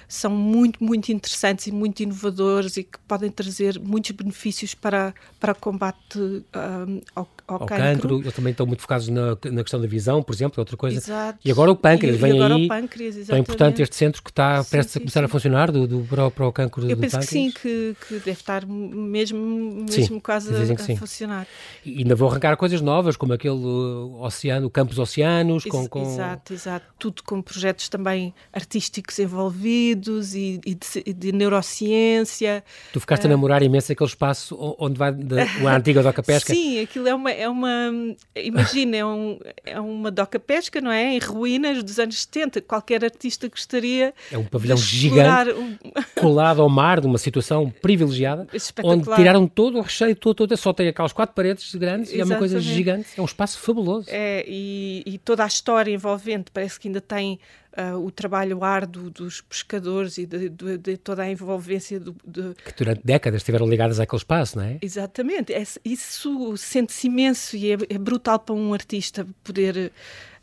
são 0.08 0.32
muito, 0.32 0.84
muito 0.84 1.12
interessantes 1.12 1.67
e 1.67 1.71
muito 1.71 2.01
inovadores 2.01 2.77
e 2.77 2.84
que 2.84 2.99
podem 3.08 3.29
trazer 3.29 3.79
muitos 3.79 4.12
benefícios 4.12 4.73
para, 4.73 5.13
para 5.39 5.53
o 5.53 5.55
combate 5.55 6.19
um, 6.19 7.01
ao, 7.15 7.27
ao, 7.47 7.62
ao 7.62 7.67
cancro. 7.67 7.77
cancro. 7.77 8.19
Eles 8.19 8.34
também 8.34 8.51
estão 8.51 8.65
muito 8.65 8.82
focados 8.82 9.08
na, 9.08 9.38
na 9.51 9.62
questão 9.63 9.79
da 9.79 9.88
visão, 9.88 10.21
por 10.21 10.34
exemplo, 10.34 10.60
é 10.60 10.62
outra 10.62 10.75
coisa. 10.75 10.97
Exato. 10.97 11.39
E 11.43 11.51
agora 11.51 11.71
o 11.71 11.75
pâncreas, 11.75 12.15
e, 12.15 12.19
vem 12.19 12.38
e 12.38 12.43
aí. 12.43 12.67
Pâncreas, 12.67 13.15
exatamente. 13.15 13.38
É 13.38 13.39
importante 13.39 13.82
este 13.82 13.95
centro 13.95 14.23
que 14.23 14.29
está 14.29 14.63
sim, 14.63 14.69
prestes 14.71 14.93
sim, 14.93 14.99
a 14.99 15.01
começar 15.01 15.19
sim. 15.19 15.25
a 15.25 15.29
funcionar 15.29 15.71
do, 15.71 15.88
do, 15.88 15.99
para, 16.01 16.27
o, 16.27 16.32
para 16.32 16.47
o 16.47 16.51
cancro 16.51 16.84
Eu 16.89 16.95
do 16.95 17.01
penso 17.01 17.17
pâncreas. 17.17 17.29
que 17.29 17.32
sim, 17.32 17.51
que, 17.51 17.95
que 18.08 18.13
deve 18.15 18.32
estar 18.32 18.65
mesmo, 18.65 19.86
mesmo 19.89 20.21
quase 20.21 20.49
a, 20.53 20.93
a 20.93 20.97
funcionar. 20.97 21.47
E 21.86 21.99
ainda 21.99 22.15
vão 22.15 22.27
arrancar 22.27 22.58
coisas 22.58 22.82
novas, 22.82 23.15
como 23.15 23.34
aquele 23.34 23.55
uh, 23.55 24.21
oceano, 24.21 24.69
campos 24.69 24.99
oceanos, 24.99 25.63
com, 25.65 25.88
com... 25.88 26.09
Exato, 26.13 26.54
exato 26.54 26.86
tudo 27.00 27.24
com 27.24 27.41
projetos 27.41 27.88
também 27.88 28.34
artísticos 28.52 29.17
envolvidos 29.19 30.36
e, 30.36 30.60
e, 30.65 30.76
de, 30.76 31.13
de, 31.13 31.32
neurociência. 31.32 32.63
Tu 32.91 33.00
ficaste 33.00 33.26
a 33.26 33.30
namorar 33.30 33.63
imenso 33.63 33.91
aquele 33.91 34.10
espaço 34.10 34.76
onde 34.78 35.00
vai 35.00 35.10
a 35.12 35.76
antiga 35.76 36.04
doca 36.04 36.22
pesca? 36.22 36.54
Sim, 36.54 36.82
aquilo 36.82 37.08
é 37.08 37.15
uma, 37.15 37.32
é 37.32 37.48
uma 37.48 37.91
imagina, 38.36 38.98
é, 38.98 39.06
um, 39.06 39.39
é 39.65 39.80
uma 39.80 40.12
doca 40.12 40.39
pesca, 40.39 40.82
não 40.82 40.91
é? 40.91 41.13
Em 41.15 41.19
ruínas 41.19 41.82
dos 41.82 41.98
anos 41.98 42.22
70, 42.22 42.62
qualquer 42.62 43.04
artista 43.04 43.48
gostaria 43.48 44.13
É 44.32 44.38
um 44.38 44.43
pavilhão 44.43 44.78
gigante, 44.78 45.52
um... 45.52 45.78
colado 46.19 46.62
ao 46.62 46.69
mar, 46.69 47.02
numa 47.02 47.17
situação 47.17 47.72
privilegiada, 47.82 48.48
onde 48.84 49.10
tiraram 49.15 49.48
todo 49.48 49.78
o 49.78 49.82
recheio, 49.82 50.15
todo, 50.15 50.36
todo, 50.36 50.58
só 50.58 50.74
tem 50.74 50.89
aquelas 50.89 51.13
quatro 51.13 51.34
paredes 51.34 51.74
grandes 51.76 52.10
Exatamente. 52.10 52.17
e 52.17 52.22
é 52.22 52.26
uma 52.26 52.38
coisa 52.38 52.60
gigante, 52.60 53.08
é 53.17 53.22
um 53.22 53.26
espaço 53.26 53.60
fabuloso. 53.60 54.08
É, 54.10 54.43
e, 54.48 55.04
e 55.06 55.17
toda 55.17 55.45
a 55.45 55.48
história 55.48 55.98
envolvente, 56.00 56.50
parece 56.52 56.80
que 56.80 56.88
ainda 56.88 57.02
tem 57.02 57.40
uh, 57.78 57.98
o 57.98 58.10
trabalho 58.10 58.64
árduo 58.64 59.10
dos 59.10 59.42
pescadores 59.42 60.18
e 60.18 60.26
de, 60.26 60.50
de, 60.50 60.78
de 60.78 60.98
toda 60.98 61.24
a 61.24 61.30
envolvência 61.30 62.00
do, 62.00 62.16
de... 62.26 62.54
que 62.56 62.74
durante 62.78 63.02
décadas 63.04 63.42
estiveram 63.42 63.68
ligadas 63.68 64.00
àquele 64.00 64.18
espaço, 64.18 64.58
não 64.58 64.66
é? 64.66 64.78
Exatamente, 64.82 65.54
é, 65.54 65.64
isso 65.84 66.56
sente-se 66.58 67.08
imenso 67.08 67.56
e 67.58 67.74
é, 67.74 67.78
é, 67.90 67.98
brutal 67.98 68.40
para 68.40 68.56
um 68.56 68.74
artista 68.74 69.28
poder 69.44 69.92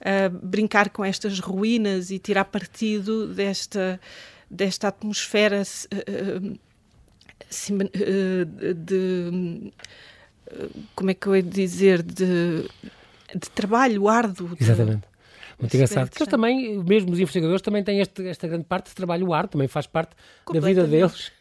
uh, 0.01 0.47
brincar 0.47 0.91
com 0.91 1.05
estas 1.05 1.41
ruínas 1.41 2.11
e 2.11 2.19
tirar 2.19 2.45
partido 2.45 3.27
desta, 3.29 3.99
desta 4.51 4.89
atmosfera 4.89 5.63
uh, 5.63 6.67
de 8.75 9.73
como 10.95 11.11
é 11.11 11.15
que 11.15 11.27
eu 11.27 11.37
ia 11.37 11.43
dizer 11.43 12.03
de, 12.03 12.63
de 13.35 13.51
trabalho 13.55 14.09
árduo. 14.09 14.57
Exatamente. 14.61 15.03
Muito 15.59 15.75
engraçado. 15.75 16.09
Porque 16.09 16.23
eles 16.23 16.31
também, 16.31 16.83
mesmo 16.85 17.13
os 17.13 17.19
investigadores, 17.19 17.63
também 17.63 17.83
têm 17.83 18.01
este, 18.01 18.27
esta 18.29 18.47
grande 18.47 18.65
parte 18.65 18.89
de 18.89 18.95
trabalho 18.95 19.33
arte, 19.33 19.53
também 19.53 19.67
faz 19.67 19.87
parte 19.87 20.15
da 20.53 20.61
vida 20.61 20.87
deles. 20.87 21.33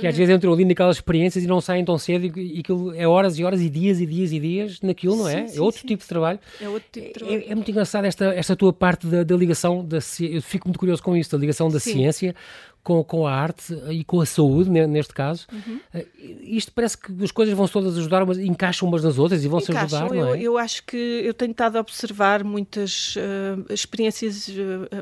Que 0.00 0.06
às 0.06 0.16
vezes 0.16 0.34
entram 0.34 0.52
ali 0.52 0.64
naquelas 0.64 0.96
experiências 0.96 1.44
e 1.44 1.46
não 1.46 1.60
saem 1.60 1.84
tão 1.84 1.96
cedo 1.96 2.26
e, 2.38 2.56
e 2.56 2.60
aquilo 2.60 2.92
é 2.94 3.06
horas 3.06 3.38
e 3.38 3.44
horas 3.44 3.60
e 3.60 3.70
dias 3.70 4.00
e 4.00 4.06
dias 4.06 4.32
e 4.32 4.40
dias 4.40 4.80
naquilo, 4.80 5.16
não 5.16 5.28
é? 5.28 5.42
Sim, 5.42 5.48
sim, 5.48 5.58
é 5.58 5.60
outro 5.62 5.80
sim. 5.80 5.86
tipo 5.86 6.02
de 6.02 6.08
trabalho. 6.08 6.40
É 6.60 6.68
outro 6.68 6.88
tipo 6.90 7.06
de 7.06 7.12
trabalho. 7.12 7.44
É, 7.46 7.52
é 7.52 7.54
muito 7.54 7.70
engraçado 7.70 8.04
esta, 8.04 8.34
esta 8.34 8.56
tua 8.56 8.72
parte 8.72 9.06
da, 9.06 9.22
da 9.22 9.36
ligação, 9.36 9.84
da, 9.84 9.98
eu 10.20 10.42
fico 10.42 10.66
muito 10.66 10.78
curioso 10.78 11.02
com 11.02 11.16
isso, 11.16 11.30
da 11.30 11.38
ligação 11.38 11.70
da 11.70 11.78
ciência 11.78 12.34
com, 12.82 13.02
com 13.04 13.26
a 13.26 13.32
arte 13.32 13.74
e 13.90 14.02
com 14.02 14.20
a 14.20 14.26
saúde, 14.26 14.68
neste 14.70 15.14
caso. 15.14 15.46
Uhum. 15.52 15.80
Isto 16.42 16.72
parece 16.72 16.98
que 16.98 17.12
as 17.22 17.30
coisas 17.30 17.54
vão 17.54 17.68
todas 17.68 17.96
ajudar, 17.96 18.26
mas 18.26 18.38
encaixam 18.38 18.88
umas 18.88 19.04
nas 19.04 19.18
outras 19.18 19.44
e 19.44 19.48
vão 19.48 19.60
se 19.60 19.74
ajudar, 19.76 20.10
não 20.10 20.26
é? 20.26 20.30
Eu, 20.32 20.36
eu, 20.36 20.58
acho 20.58 20.84
que 20.84 20.96
eu 20.96 21.32
tenho 21.32 21.52
estado 21.52 21.76
a 21.76 21.80
observar 21.80 22.42
muitas 22.42 23.14
uh, 23.16 23.72
experiências 23.72 24.48
uh, 24.48 24.52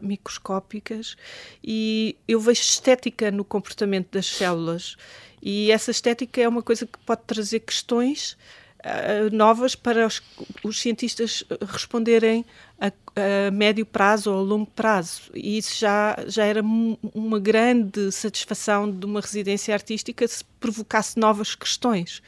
microscópicas 0.02 1.16
e 1.64 2.16
eu 2.28 2.38
vejo 2.38 2.60
estética 2.60 3.30
no 3.30 3.44
comportamento 3.44 4.12
das 4.12 4.26
células. 4.26 4.96
E 5.42 5.70
essa 5.70 5.90
estética 5.90 6.40
é 6.42 6.48
uma 6.48 6.62
coisa 6.62 6.86
que 6.86 6.98
pode 6.98 7.22
trazer 7.26 7.60
questões 7.60 8.36
uh, 8.80 9.34
novas 9.34 9.74
para 9.74 10.06
os, 10.06 10.22
os 10.64 10.80
cientistas 10.80 11.44
responderem 11.68 12.44
a, 12.80 12.86
a, 12.88 13.50
médio 13.50 13.84
prazo 13.84 14.32
ou 14.32 14.38
a 14.38 14.42
longo 14.42 14.70
prazo. 14.70 15.30
E 15.34 15.58
isso 15.58 15.78
já, 15.78 16.16
já 16.26 16.44
era 16.44 16.62
uma 16.62 17.38
grande 17.38 18.10
satisfação 18.10 18.90
de 18.90 19.04
uma 19.06 19.20
residência 19.20 19.74
artística 19.74 20.26
se 20.26 20.44
provocasse 20.58 21.18
novas 21.18 21.54
questões. 21.54 22.22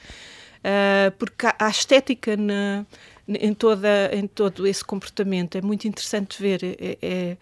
Uh, 0.61 1.11
porque 1.19 1.47
a, 1.47 1.57
a 1.59 1.69
estética 1.69 2.37
na, 2.37 2.87
em, 3.29 3.55
toda, 3.55 4.11
em 4.13 4.27
todo 4.27 4.67
esse 4.67 4.85
comportamento 4.85 5.57
é 5.57 5.63
muito 5.63 5.89
interessante 5.89 6.41
ver. 6.41 6.63
É, 6.63 6.99
é, 7.03 7.37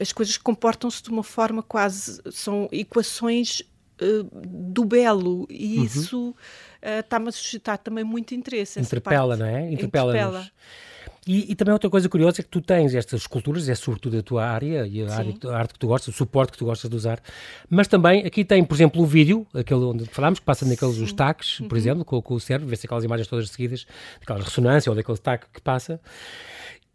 as 0.00 0.12
coisas 0.12 0.36
comportam-se 0.38 1.02
de 1.02 1.10
uma 1.10 1.22
forma 1.22 1.62
quase. 1.62 2.20
são 2.30 2.68
equações 2.72 3.60
uh, 4.00 4.24
do 4.46 4.84
belo, 4.84 5.46
e 5.50 5.78
uhum. 5.78 5.84
isso 5.84 6.34
está-me 6.82 7.28
a 7.28 7.32
suscitar 7.32 7.78
também 7.78 8.04
muito 8.04 8.34
interesse. 8.34 8.80
Interpela, 8.80 9.36
não 9.36 9.46
é? 9.46 9.70
Interpela. 9.70 10.12
Interpela. 10.12 10.50
E, 11.24 11.52
e, 11.52 11.54
também 11.54 11.72
outra 11.72 11.88
coisa 11.88 12.08
curiosa 12.08 12.40
é 12.40 12.42
que 12.42 12.48
tu 12.48 12.60
tens 12.60 12.96
estas 12.96 13.20
esculturas, 13.20 13.68
é 13.68 13.76
sobretudo 13.76 14.18
a 14.18 14.22
tua 14.22 14.44
área 14.44 14.84
e 14.88 15.04
a, 15.04 15.14
área, 15.14 15.34
a 15.50 15.56
arte 15.56 15.74
que 15.74 15.78
tu 15.78 15.86
gostas, 15.86 16.12
o 16.12 16.16
suporte 16.18 16.50
que 16.50 16.58
tu 16.58 16.64
gostas 16.64 16.90
de 16.90 16.96
usar, 16.96 17.20
mas 17.70 17.86
também 17.86 18.26
aqui 18.26 18.44
tem, 18.44 18.64
por 18.64 18.74
exemplo, 18.74 19.00
o 19.00 19.06
vídeo, 19.06 19.46
aquele 19.54 19.80
onde 19.80 20.04
falámos, 20.06 20.40
que 20.40 20.44
passa 20.44 20.66
naqueles 20.66 20.98
os 20.98 21.12
taques, 21.12 21.58
por 21.58 21.72
uhum. 21.72 21.78
exemplo, 21.78 22.04
com, 22.04 22.20
com 22.20 22.34
o 22.34 22.40
cérebro, 22.40 22.68
vê-se 22.68 22.86
aquelas 22.86 23.04
imagens 23.04 23.28
todas 23.28 23.48
seguidas, 23.50 23.86
aquela 24.20 24.40
ressonância 24.40 24.90
ou 24.90 24.96
daquele 24.96 25.18
taque 25.18 25.46
que 25.52 25.60
passa. 25.60 26.00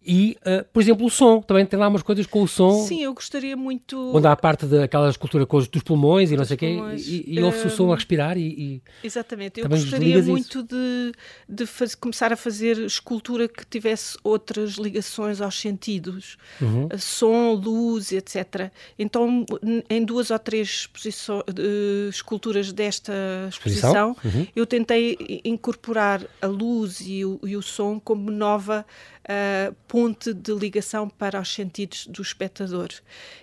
E, 0.06 0.38
uh, 0.42 0.64
por 0.72 0.82
exemplo, 0.82 1.06
o 1.06 1.10
som, 1.10 1.42
também 1.42 1.66
tem 1.66 1.78
lá 1.78 1.90
umas 1.90 2.02
coisas 2.02 2.26
com 2.26 2.42
o 2.42 2.48
som. 2.48 2.86
Sim, 2.86 3.04
eu 3.04 3.14
gostaria 3.14 3.58
muito. 3.58 4.16
Onde 4.16 4.26
há 4.26 4.32
a 4.32 4.38
parte 4.38 4.66
daquela 4.66 5.10
escultura 5.10 5.46
com 5.46 5.58
os, 5.58 5.68
dos 5.68 5.84
pulmões 5.84 6.32
e 6.32 6.38
não 6.38 6.46
sei 6.46 6.56
o 6.56 6.60
quê, 6.60 6.80
e, 6.96 7.36
e 7.36 7.44
ouve-se 7.44 7.68
o 7.68 7.70
som 7.70 7.92
a 7.92 7.96
respirar. 7.96 8.38
E, 8.38 8.42
e 8.48 8.82
Exatamente, 9.04 9.60
eu 9.60 9.68
gostaria 9.68 10.24
muito 10.24 10.64
de, 10.64 11.12
de 11.50 11.66
faz, 11.66 11.94
começar 11.94 12.32
a 12.32 12.38
fazer 12.38 12.78
escultura 12.80 13.50
que 13.50 13.66
tivesse 13.66 14.18
outras 14.24 14.76
ligações 14.76 15.42
aos 15.42 15.60
sentidos, 15.60 16.38
uhum. 16.62 16.88
som, 16.98 17.52
luz, 17.52 18.14
etc. 18.14 18.72
Então, 18.98 19.46
em 19.90 20.06
duas 20.06 20.32
ou 20.32 20.40
três 20.40 20.88
uh, 21.30 22.10
esculturas 22.10 22.72
desta 22.72 23.14
exposição, 23.50 24.12
exposição? 24.12 24.40
Uhum. 24.40 24.48
eu 24.56 24.66
tentei 24.66 25.42
incorporar 25.44 26.26
a 26.42 26.48
luz 26.48 27.02
e 27.02 27.26
o, 27.26 27.40
e 27.44 27.58
o 27.58 27.62
som 27.62 28.00
como 28.00 28.32
nova 28.32 28.86
uh, 29.28 29.76
ponte 29.98 30.32
de 30.32 30.54
ligação 30.54 31.10
para 31.10 31.42
os 31.42 31.52
sentidos 31.52 32.06
do 32.06 32.22
espectador. 32.22 32.90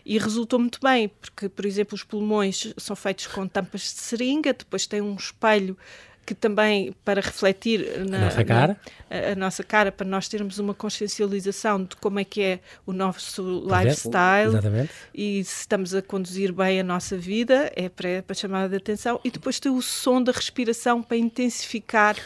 E 0.07 0.17
resultou 0.19 0.61
muito 0.61 0.79
bem, 0.81 1.09
porque, 1.09 1.49
por 1.49 1.67
exemplo, 1.67 1.97
os 1.97 2.05
pulmões 2.05 2.73
são 2.77 2.95
feitos 2.95 3.27
com 3.27 3.49
tampas 3.49 3.81
de 3.81 4.01
seringa, 4.01 4.53
depois 4.53 4.87
tem 4.87 5.01
um 5.01 5.17
espelho 5.17 5.77
que 6.25 6.33
também 6.33 6.95
para 7.05 7.21
refletir 7.21 7.99
na, 8.09 8.17
a 8.17 8.21
nossa 8.21 8.45
cara, 8.45 8.77
na, 9.11 9.17
a, 9.17 9.33
a, 9.33 9.35
nossa 9.35 9.65
cara 9.65 9.93
para 9.93 10.07
nós 10.07 10.29
termos 10.29 10.59
uma 10.59 10.73
consciencialização 10.73 11.85
de 11.85 11.97
como 11.97 12.19
é 12.21 12.25
que 12.25 12.41
é 12.41 12.61
o 12.87 12.93
nosso 12.93 13.63
lifestyle 13.67 14.49
Exatamente. 14.49 14.91
e 15.13 15.45
se 15.45 15.61
estamos 15.61 15.93
a 15.93 16.01
conduzir 16.01 16.53
bem 16.53 16.81
a 16.81 16.85
nossa 16.85 17.17
vida, 17.19 17.71
é 17.75 17.89
para, 17.89 18.23
para 18.23 18.35
chamar 18.35 18.73
a 18.73 18.77
atenção, 18.77 19.21
e 19.25 19.31
depois 19.31 19.59
tem 19.59 19.71
o 19.71 19.83
som 19.83 20.23
da 20.23 20.31
respiração 20.31 21.03
para 21.03 21.17
intensificar 21.17 22.17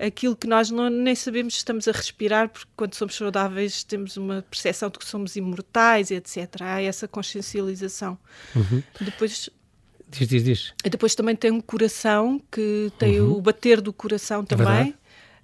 aquilo 0.00 0.34
que 0.34 0.46
nós 0.46 0.70
não, 0.70 0.88
nem 0.88 1.14
sabemos 1.14 1.54
se 1.54 1.58
estamos 1.58 1.86
a 1.86 1.92
respirar, 1.92 2.48
porque 2.48 2.70
quando 2.76 2.94
somos 2.94 3.14
saudáveis 3.14 3.84
temos 3.84 4.16
uma 4.16 4.42
percepção 4.42 4.88
de 4.88 4.98
que 4.98 5.04
somos 5.04 5.36
imortais, 5.36 6.10
etc. 6.10 6.62
Há 6.62 6.82
essa 6.82 7.06
consciencialização. 7.06 8.18
Uhum. 8.56 8.82
Depois 9.00 9.50
Diz, 10.10 10.26
diz, 10.26 10.42
diz. 10.42 10.74
Depois 10.82 11.14
também 11.14 11.36
tem 11.36 11.52
um 11.52 11.60
coração 11.60 12.40
que 12.50 12.90
tem 12.98 13.20
uhum. 13.20 13.36
o 13.36 13.40
bater 13.40 13.80
do 13.80 13.92
coração 13.92 14.42
é 14.42 14.44
também. 14.44 14.94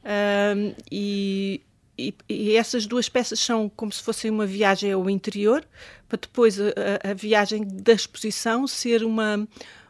É 0.05 0.75
e, 0.91 1.61
e, 1.97 2.15
e, 2.29 2.57
essas 2.57 2.85
duas 2.85 3.09
peças 3.09 3.39
são 3.39 3.69
como 3.69 3.93
se 3.93 4.03
fossem 4.03 4.31
uma 4.31 4.47
viagem 4.47 4.93
ao 4.93 5.09
interior, 5.09 5.65
para 6.09 6.19
depois 6.21 6.61
a, 6.61 6.73
a 7.11 7.15
viagem 7.15 7.65
da 7.65 7.93
exposição 7.93 8.67
ser 8.67 9.05
uma, 9.05 9.47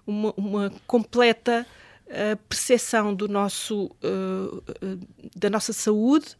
uma, 0.06 0.34
uma 0.36 0.72
completa 0.86 1.66
a 2.10 2.36
percepção 2.48 3.14
do 3.14 3.28
nosso, 3.28 3.86
uh, 3.86 4.56
uh, 4.56 5.00
da 5.34 5.50
nossa 5.50 5.72
saúde 5.72 6.36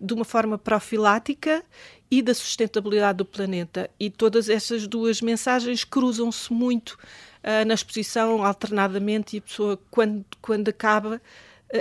de 0.00 0.14
uma 0.14 0.24
forma 0.24 0.58
profilática 0.58 1.64
e 2.10 2.20
da 2.20 2.34
sustentabilidade 2.34 3.18
do 3.18 3.24
planeta. 3.24 3.90
E 3.98 4.10
todas 4.10 4.48
essas 4.48 4.86
duas 4.86 5.20
mensagens 5.20 5.84
cruzam-se 5.84 6.52
muito 6.52 6.98
uh, 7.42 7.64
na 7.66 7.74
exposição 7.74 8.44
alternadamente 8.44 9.36
e 9.36 9.38
a 9.38 9.42
pessoa, 9.42 9.78
quando, 9.90 10.24
quando 10.40 10.68
acaba, 10.68 11.20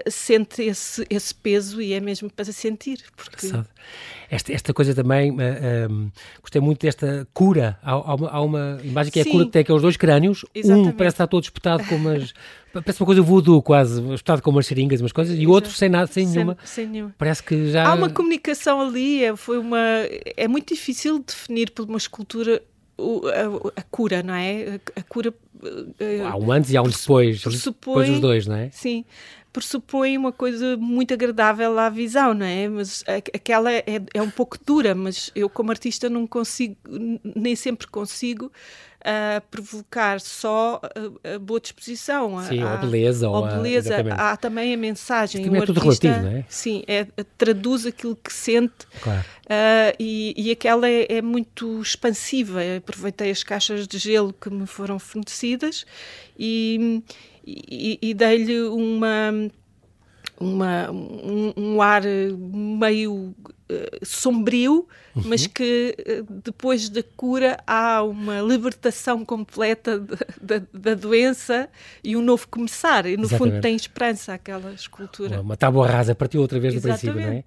sente 0.10 0.64
esse, 0.64 1.06
esse 1.10 1.34
peso 1.34 1.82
e 1.82 1.94
é 1.94 2.00
mesmo 2.00 2.30
para 2.30 2.46
sentir. 2.46 3.04
Porque... 3.16 3.52
Esta, 4.30 4.54
esta 4.54 4.74
coisa 4.74 4.96
também, 4.96 5.32
uh, 5.32 5.40
eh, 5.40 5.88
um, 5.90 6.10
gostei 6.42 6.60
muito 6.60 6.82
desta 6.82 7.28
cura. 7.34 7.78
Há, 7.84 7.92
há, 7.92 8.42
uma, 8.42 8.80
imagem 8.84 9.12
que 9.12 9.20
é 9.20 9.24
Sim. 9.24 9.30
a 9.30 9.32
cura 9.32 9.46
que 9.46 9.52
tem 9.52 9.62
aqueles 9.62 9.82
dois 9.82 9.98
crânios. 9.98 10.44
Exatamente. 10.54 10.90
Um 10.90 10.92
parece 10.92 11.14
estar 11.14 11.28
todo 11.28 11.44
espetado 11.44 11.84
com 11.86 11.96
umas. 11.96 12.34
parece 12.74 13.00
uma 13.00 13.06
coisa 13.06 13.22
voodoo 13.22 13.62
quase, 13.62 14.02
espetado 14.14 14.42
com 14.42 14.50
umas 14.50 14.66
seringas, 14.66 15.00
umas 15.00 15.12
coisas, 15.12 15.38
e 15.38 15.46
o 15.46 15.52
outro 15.52 15.72
sem 15.72 15.90
nada, 15.90 16.08
sem, 16.08 16.26
sem 16.26 16.34
nenhuma. 16.34 16.58
Sem 16.64 16.88
nenhuma. 16.88 17.16
Parece 17.18 17.44
que 17.44 17.72
já. 17.72 17.88
Há 17.88 17.94
uma 17.94 18.10
comunicação 18.10 18.82
ali, 18.82 19.24
é, 19.24 19.36
foi 19.36 19.60
uma. 19.60 19.80
É 20.36 20.48
muito 20.48 20.74
difícil 20.74 21.20
definir 21.20 21.70
por 21.70 21.88
uma 21.88 21.98
escultura 21.98 22.62
a, 22.98 23.80
a, 23.80 23.84
cura, 23.84 24.24
não 24.24 24.34
é? 24.34 24.80
A, 24.96 25.00
a 25.00 25.04
cura. 25.04 25.34
Uh, 25.62 26.26
há 26.28 26.36
um 26.36 26.52
antes 26.52 26.72
e 26.72 26.78
há 26.78 26.82
um 26.82 26.90
depois, 26.90 27.42
depois 27.42 28.10
dos 28.10 28.20
dois, 28.20 28.46
não 28.46 28.56
é? 28.56 28.70
Sim, 28.72 29.06
pressupõe 29.56 30.18
uma 30.18 30.34
coisa 30.34 30.76
muito 30.76 31.14
agradável 31.14 31.80
à 31.80 31.90
visão, 31.90 32.34
não 32.34 32.46
é? 32.46 32.68
Mas 32.68 33.06
aquela 33.08 33.72
é, 33.72 33.86
é 34.14 34.22
um 34.22 34.30
pouco 34.30 34.58
dura, 34.66 34.94
mas 34.94 35.32
eu 35.34 35.50
como 35.50 35.72
artista 35.72 36.10
não 36.10 36.28
consigo, 36.28 36.76
nem 37.24 37.56
sempre 37.56 37.88
consigo 37.88 38.52
a 39.00 39.40
provocar 39.40 40.20
só 40.20 40.82
a, 40.84 41.36
a 41.36 41.40
boa 41.40 41.62
disposição. 41.62 42.44
Sim, 42.44 42.64
a, 42.64 42.74
a 42.74 42.78
beleza. 42.78 43.30
Ou 43.30 43.46
a 43.46 43.52
beleza. 43.52 43.96
Há 44.12 44.36
também 44.36 44.74
a 44.74 44.78
mensagem. 44.78 45.46
Também 45.46 45.62
o 45.62 45.64
é 45.64 45.66
tudo 45.66 45.80
artista, 45.80 46.08
relativo, 46.08 46.30
não 46.30 46.40
é? 46.40 46.46
Sim, 46.50 46.84
é, 46.86 47.06
traduz 47.38 47.86
aquilo 47.86 48.16
que 48.16 48.34
sente. 48.34 48.86
Claro. 49.00 49.24
Uh, 49.46 49.96
e, 49.98 50.34
e 50.36 50.52
aquela 50.52 50.90
é, 50.90 51.06
é, 51.08 51.22
muito 51.22 51.80
expansiva. 51.80 52.62
Eu 52.62 52.80
aproveitei 52.80 53.32
as 53.32 53.42
caixas 53.42 53.88
de 53.88 53.98
gelo 54.00 54.34
que 54.34 54.50
me 54.50 54.66
foram 54.66 54.98
fornecidas 55.00 55.86
e, 56.38 57.02
e, 57.46 58.00
e 58.02 58.14
dei-lhe 58.14 58.62
uma 58.62 59.32
uma, 60.40 60.92
um, 60.92 61.54
um, 61.56 61.82
ar 61.82 62.04
meio 62.06 63.34
sombrio, 64.04 64.88
uhum. 65.16 65.24
mas 65.26 65.48
que 65.48 65.96
depois 66.44 66.88
da 66.88 67.02
cura 67.02 67.58
há 67.66 68.04
uma 68.04 68.40
libertação 68.42 69.26
completa 69.26 70.00
de, 70.00 70.60
de, 70.60 70.68
da 70.72 70.94
doença 70.94 71.68
e 72.04 72.16
um 72.16 72.22
novo 72.22 72.48
começar. 72.48 73.06
E 73.08 73.18
no 73.18 73.24
Exatamente. 73.24 73.54
fundo 73.54 73.62
tem 73.62 73.76
esperança 73.76 74.34
aquela 74.34 74.72
escultura. 74.72 75.42
Uma 75.42 75.58
tábua 75.58 75.88
rasa, 75.88 76.14
partiu 76.14 76.42
outra 76.42 76.60
vez 76.60 76.76
do 76.76 76.82
princípio, 76.82 77.16
não 77.16 77.22
é? 77.22 77.44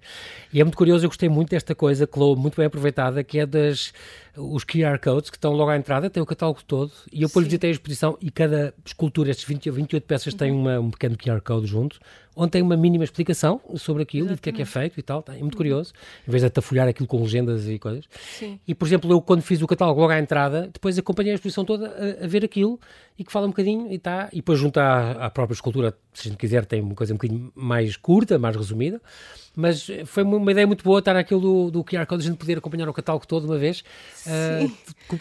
E 0.51 0.59
é 0.59 0.63
muito 0.63 0.77
curioso, 0.77 1.05
eu 1.05 1.09
gostei 1.09 1.29
muito 1.29 1.51
desta 1.51 1.73
coisa, 1.73 2.09
Chloe, 2.11 2.35
muito 2.35 2.57
bem 2.57 2.65
aproveitada, 2.65 3.23
que 3.23 3.39
é 3.39 3.45
das 3.45 3.93
os 4.39 4.63
QR 4.63 4.97
codes 4.99 5.29
que 5.29 5.37
estão 5.37 5.51
logo 5.51 5.69
à 5.69 5.75
entrada, 5.75 6.09
tem 6.09 6.21
o 6.21 6.25
catálogo 6.25 6.61
todo, 6.65 6.91
e 7.11 7.23
eu 7.23 7.27
depois 7.27 7.45
visitei 7.45 7.69
a 7.69 7.73
exposição 7.73 8.17
e 8.21 8.31
cada 8.31 8.73
escultura, 8.85 9.29
estes 9.29 9.45
20, 9.45 9.69
28 9.69 10.03
peças, 10.03 10.33
uhum. 10.33 10.39
tem 10.39 10.51
uma, 10.51 10.79
um 10.79 10.89
pequeno 10.89 11.17
QR 11.17 11.41
code 11.41 11.67
junto, 11.67 11.99
onde 12.39 12.51
tem 12.51 12.61
uma 12.61 12.77
mínima 12.77 13.03
explicação 13.03 13.59
sobre 13.75 14.03
aquilo 14.03 14.27
Exatamente. 14.27 14.37
e 14.37 14.39
do 14.39 14.43
que 14.43 14.49
é 14.49 14.53
que 14.53 14.61
é 14.61 14.65
feito 14.65 14.97
e 14.97 15.03
tal, 15.03 15.21
tá, 15.21 15.35
é 15.35 15.39
muito 15.39 15.57
curioso, 15.57 15.91
em 16.25 16.31
vez 16.31 16.41
de 16.41 16.47
atafolhar 16.47 16.87
aquilo 16.87 17.05
com 17.05 17.21
legendas 17.21 17.67
e 17.67 17.77
coisas. 17.77 18.05
Sim. 18.37 18.57
E, 18.65 18.73
por 18.73 18.87
exemplo, 18.87 19.11
eu 19.11 19.21
quando 19.21 19.41
fiz 19.41 19.61
o 19.61 19.67
catálogo 19.67 19.99
logo 19.99 20.13
à 20.13 20.19
entrada, 20.19 20.69
depois 20.73 20.97
acompanhei 20.97 21.33
a 21.33 21.35
exposição 21.35 21.65
toda 21.65 21.87
a, 21.87 22.23
a 22.23 22.27
ver 22.27 22.45
aquilo 22.45 22.79
e 23.19 23.23
que 23.25 23.33
fala 23.33 23.45
um 23.45 23.49
bocadinho 23.49 23.91
e 23.91 23.95
está, 23.95 24.29
e 24.31 24.37
depois 24.37 24.57
junto 24.57 24.79
à, 24.79 25.11
à 25.25 25.29
própria 25.29 25.53
escultura, 25.53 25.93
se 26.13 26.29
a 26.29 26.31
gente 26.31 26.39
quiser, 26.39 26.65
tem 26.65 26.79
uma 26.79 26.95
coisa 26.95 27.13
um 27.13 27.17
bocadinho 27.17 27.51
mais 27.53 27.97
curta, 27.97 28.39
mais 28.39 28.55
resumida, 28.55 29.01
mas 29.59 29.87
foi 30.05 30.23
uma 30.23 30.51
ideia 30.51 30.65
muito 30.65 30.85
boa 30.85 30.99
estar 30.99 31.17
aquilo 31.17 31.41
do, 31.41 31.71
do 31.71 31.83
QR 31.83 32.05
Code, 32.05 32.23
a 32.23 32.25
gente 32.27 32.37
poder 32.37 32.57
acompanhar 32.57 32.87
o 32.87 32.93
catálogo 32.93 33.27
todo 33.27 33.43
uma 33.43 33.57
vez. 33.57 33.83
Uh, 34.25 34.71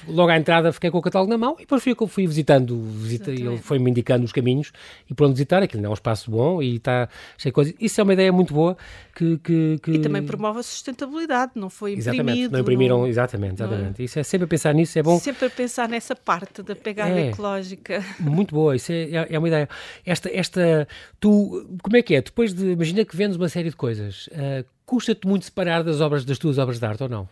logo 0.06 0.30
à 0.30 0.36
entrada 0.36 0.72
fiquei 0.72 0.92
com 0.92 0.98
o 0.98 1.02
catálogo 1.02 1.28
na 1.28 1.36
mão 1.36 1.56
e 1.58 1.62
depois 1.62 1.82
fui, 1.82 1.94
fui 2.06 2.24
visitando, 2.24 2.80
visita, 2.80 3.32
ele 3.32 3.58
foi-me 3.58 3.90
indicando 3.90 4.24
os 4.24 4.30
caminhos 4.30 4.70
e 5.10 5.14
por 5.14 5.24
onde 5.24 5.34
visitar, 5.34 5.60
aquilo 5.60 5.84
é 5.84 5.88
um 5.88 5.94
espaço 5.94 6.30
bom 6.30 6.62
e 6.62 6.76
está 6.76 7.08
cheio 7.36 7.50
de 7.50 7.54
coisas. 7.54 7.74
Isso 7.80 8.00
é 8.00 8.04
uma 8.04 8.12
ideia 8.12 8.32
muito 8.32 8.54
boa 8.54 8.76
que... 9.12 9.38
que, 9.38 9.78
que... 9.82 9.90
E 9.90 9.98
também 9.98 10.22
promove 10.22 10.60
a 10.60 10.62
sustentabilidade, 10.62 11.52
não 11.56 11.68
foi 11.68 11.94
imprimido. 11.94 12.14
Exatamente, 12.14 12.52
não 12.52 12.60
imprimiram, 12.60 12.98
não... 12.98 13.06
exatamente, 13.08 13.54
exatamente. 13.54 13.98
Não 13.98 14.02
é? 14.02 14.04
Isso 14.04 14.18
é 14.20 14.22
sempre 14.22 14.44
a 14.44 14.48
pensar 14.48 14.72
nisso, 14.72 14.96
é 14.98 15.02
bom. 15.02 15.18
Sempre 15.18 15.46
a 15.46 15.50
pensar 15.50 15.88
nessa 15.88 16.14
parte 16.14 16.62
da 16.62 16.76
pegada 16.76 17.18
é, 17.18 17.30
ecológica. 17.30 17.87
Muito 18.20 18.54
boa, 18.54 18.76
isso 18.76 18.92
é, 18.92 19.10
é, 19.10 19.26
é 19.30 19.38
uma 19.38 19.48
ideia. 19.48 19.68
Esta, 20.04 20.30
esta, 20.32 20.88
tu, 21.20 21.66
como 21.82 21.96
é 21.96 22.02
que 22.02 22.14
é? 22.14 22.22
Depois 22.22 22.52
de, 22.52 22.72
imagina 22.72 23.04
que 23.04 23.16
vendes 23.16 23.36
uma 23.36 23.48
série 23.48 23.70
de 23.70 23.76
coisas, 23.76 24.28
uh, 24.28 24.64
custa-te 24.84 25.26
muito 25.26 25.44
separar 25.44 25.82
das 25.82 26.00
obras, 26.00 26.24
das 26.24 26.38
tuas 26.38 26.58
obras 26.58 26.78
de 26.78 26.86
arte 26.86 27.02
ou 27.02 27.08
não? 27.08 27.28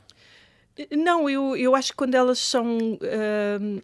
Não, 0.90 1.28
eu, 1.30 1.56
eu 1.56 1.74
acho 1.74 1.92
que 1.92 1.96
quando 1.96 2.14
elas 2.14 2.38
são 2.38 2.76
uh, 2.76 3.82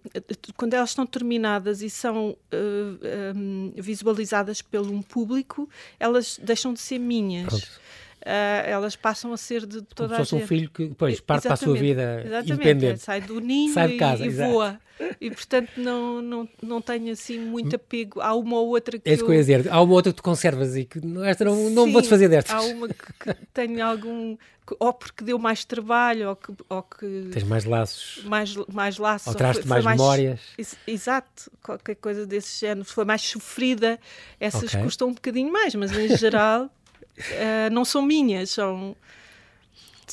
quando 0.56 0.74
elas 0.74 0.90
estão 0.90 1.06
terminadas 1.06 1.80
e 1.80 1.88
são 1.88 2.30
uh, 2.30 3.35
um, 3.35 3.72
visualizadas 3.76 4.61
pelo 4.61 4.92
um 4.92 5.00
público, 5.00 5.68
elas 5.98 6.38
deixam 6.42 6.74
de 6.74 6.80
ser 6.80 6.98
minhas. 6.98 7.80
Uh, 8.22 8.62
elas 8.66 8.94
passam 8.94 9.32
a 9.32 9.37
ser 9.37 9.66
de 9.66 9.82
toda 9.82 10.11
Como 10.11 10.20
a 10.20 10.24
gente. 10.24 10.44
um 10.44 10.46
filho 10.46 10.70
que 10.70 10.87
depois 10.87 11.20
parte 11.20 11.42
para 11.42 11.54
a 11.54 11.56
sua 11.56 11.74
vida 11.74 12.22
exatamente, 12.24 12.52
independente. 12.52 12.98
Sai 13.00 13.20
do 13.20 13.40
ninho 13.40 13.74
sai 13.74 13.88
de 13.88 13.96
casa, 13.96 14.24
e, 14.24 14.28
e 14.28 14.30
voa. 14.30 14.80
E 15.20 15.28
portanto 15.28 15.70
não, 15.76 16.22
não, 16.22 16.48
não 16.62 16.80
tenho 16.80 17.12
assim 17.12 17.40
muito 17.40 17.74
apego. 17.74 18.20
Há 18.20 18.32
uma 18.37 18.61
ou 18.61 18.68
outra 18.68 18.96
que. 18.96 19.11
É 19.11 19.14
isso 19.14 19.24
eu... 19.24 19.26
que 19.26 19.32
eu 19.32 19.35
ia 19.35 19.40
dizer. 19.40 19.72
Há 19.72 19.82
uma 19.82 19.92
outra 19.92 20.12
que 20.12 20.18
tu 20.18 20.22
conservas 20.22 20.76
e 20.76 20.85
que 20.85 21.00
esta 21.24 21.44
não, 21.44 21.68
não 21.70 21.87
Sim, 21.87 21.92
vou 21.92 22.00
desfazer 22.00 22.28
destas. 22.28 22.54
Há 22.54 22.61
uma 22.61 22.87
que, 22.87 22.94
que 22.94 23.35
tenho 23.52 23.85
algum. 23.85 24.37
Ou 24.78 24.92
porque 24.92 25.24
deu 25.24 25.37
mais 25.40 25.64
trabalho, 25.64 26.28
ou 26.28 26.37
que. 26.37 26.52
Ou 26.68 26.82
que 26.85 27.28
Tens 27.32 27.42
mais 27.42 27.64
laços. 27.64 28.22
Mais, 28.24 28.54
mais 28.72 28.98
laços. 28.98 29.26
Ou 29.26 29.35
traz 29.35 29.64
mais, 29.64 29.85
mais 29.85 29.98
memórias. 29.98 30.40
Exato, 30.87 31.50
qualquer 31.61 31.96
coisa 31.96 32.24
desse 32.24 32.61
género. 32.61 32.85
Foi 32.85 33.04
mais 33.04 33.22
sofrida, 33.22 33.98
essas 34.38 34.72
okay. 34.72 34.85
custam 34.85 35.08
um 35.08 35.12
bocadinho 35.12 35.52
mais, 35.52 35.74
mas 35.74 35.90
em 35.90 36.16
geral. 36.16 36.70
Uh, 37.18 37.70
não 37.72 37.85
são 37.85 38.03
minhas, 38.03 38.51
são 38.51 38.96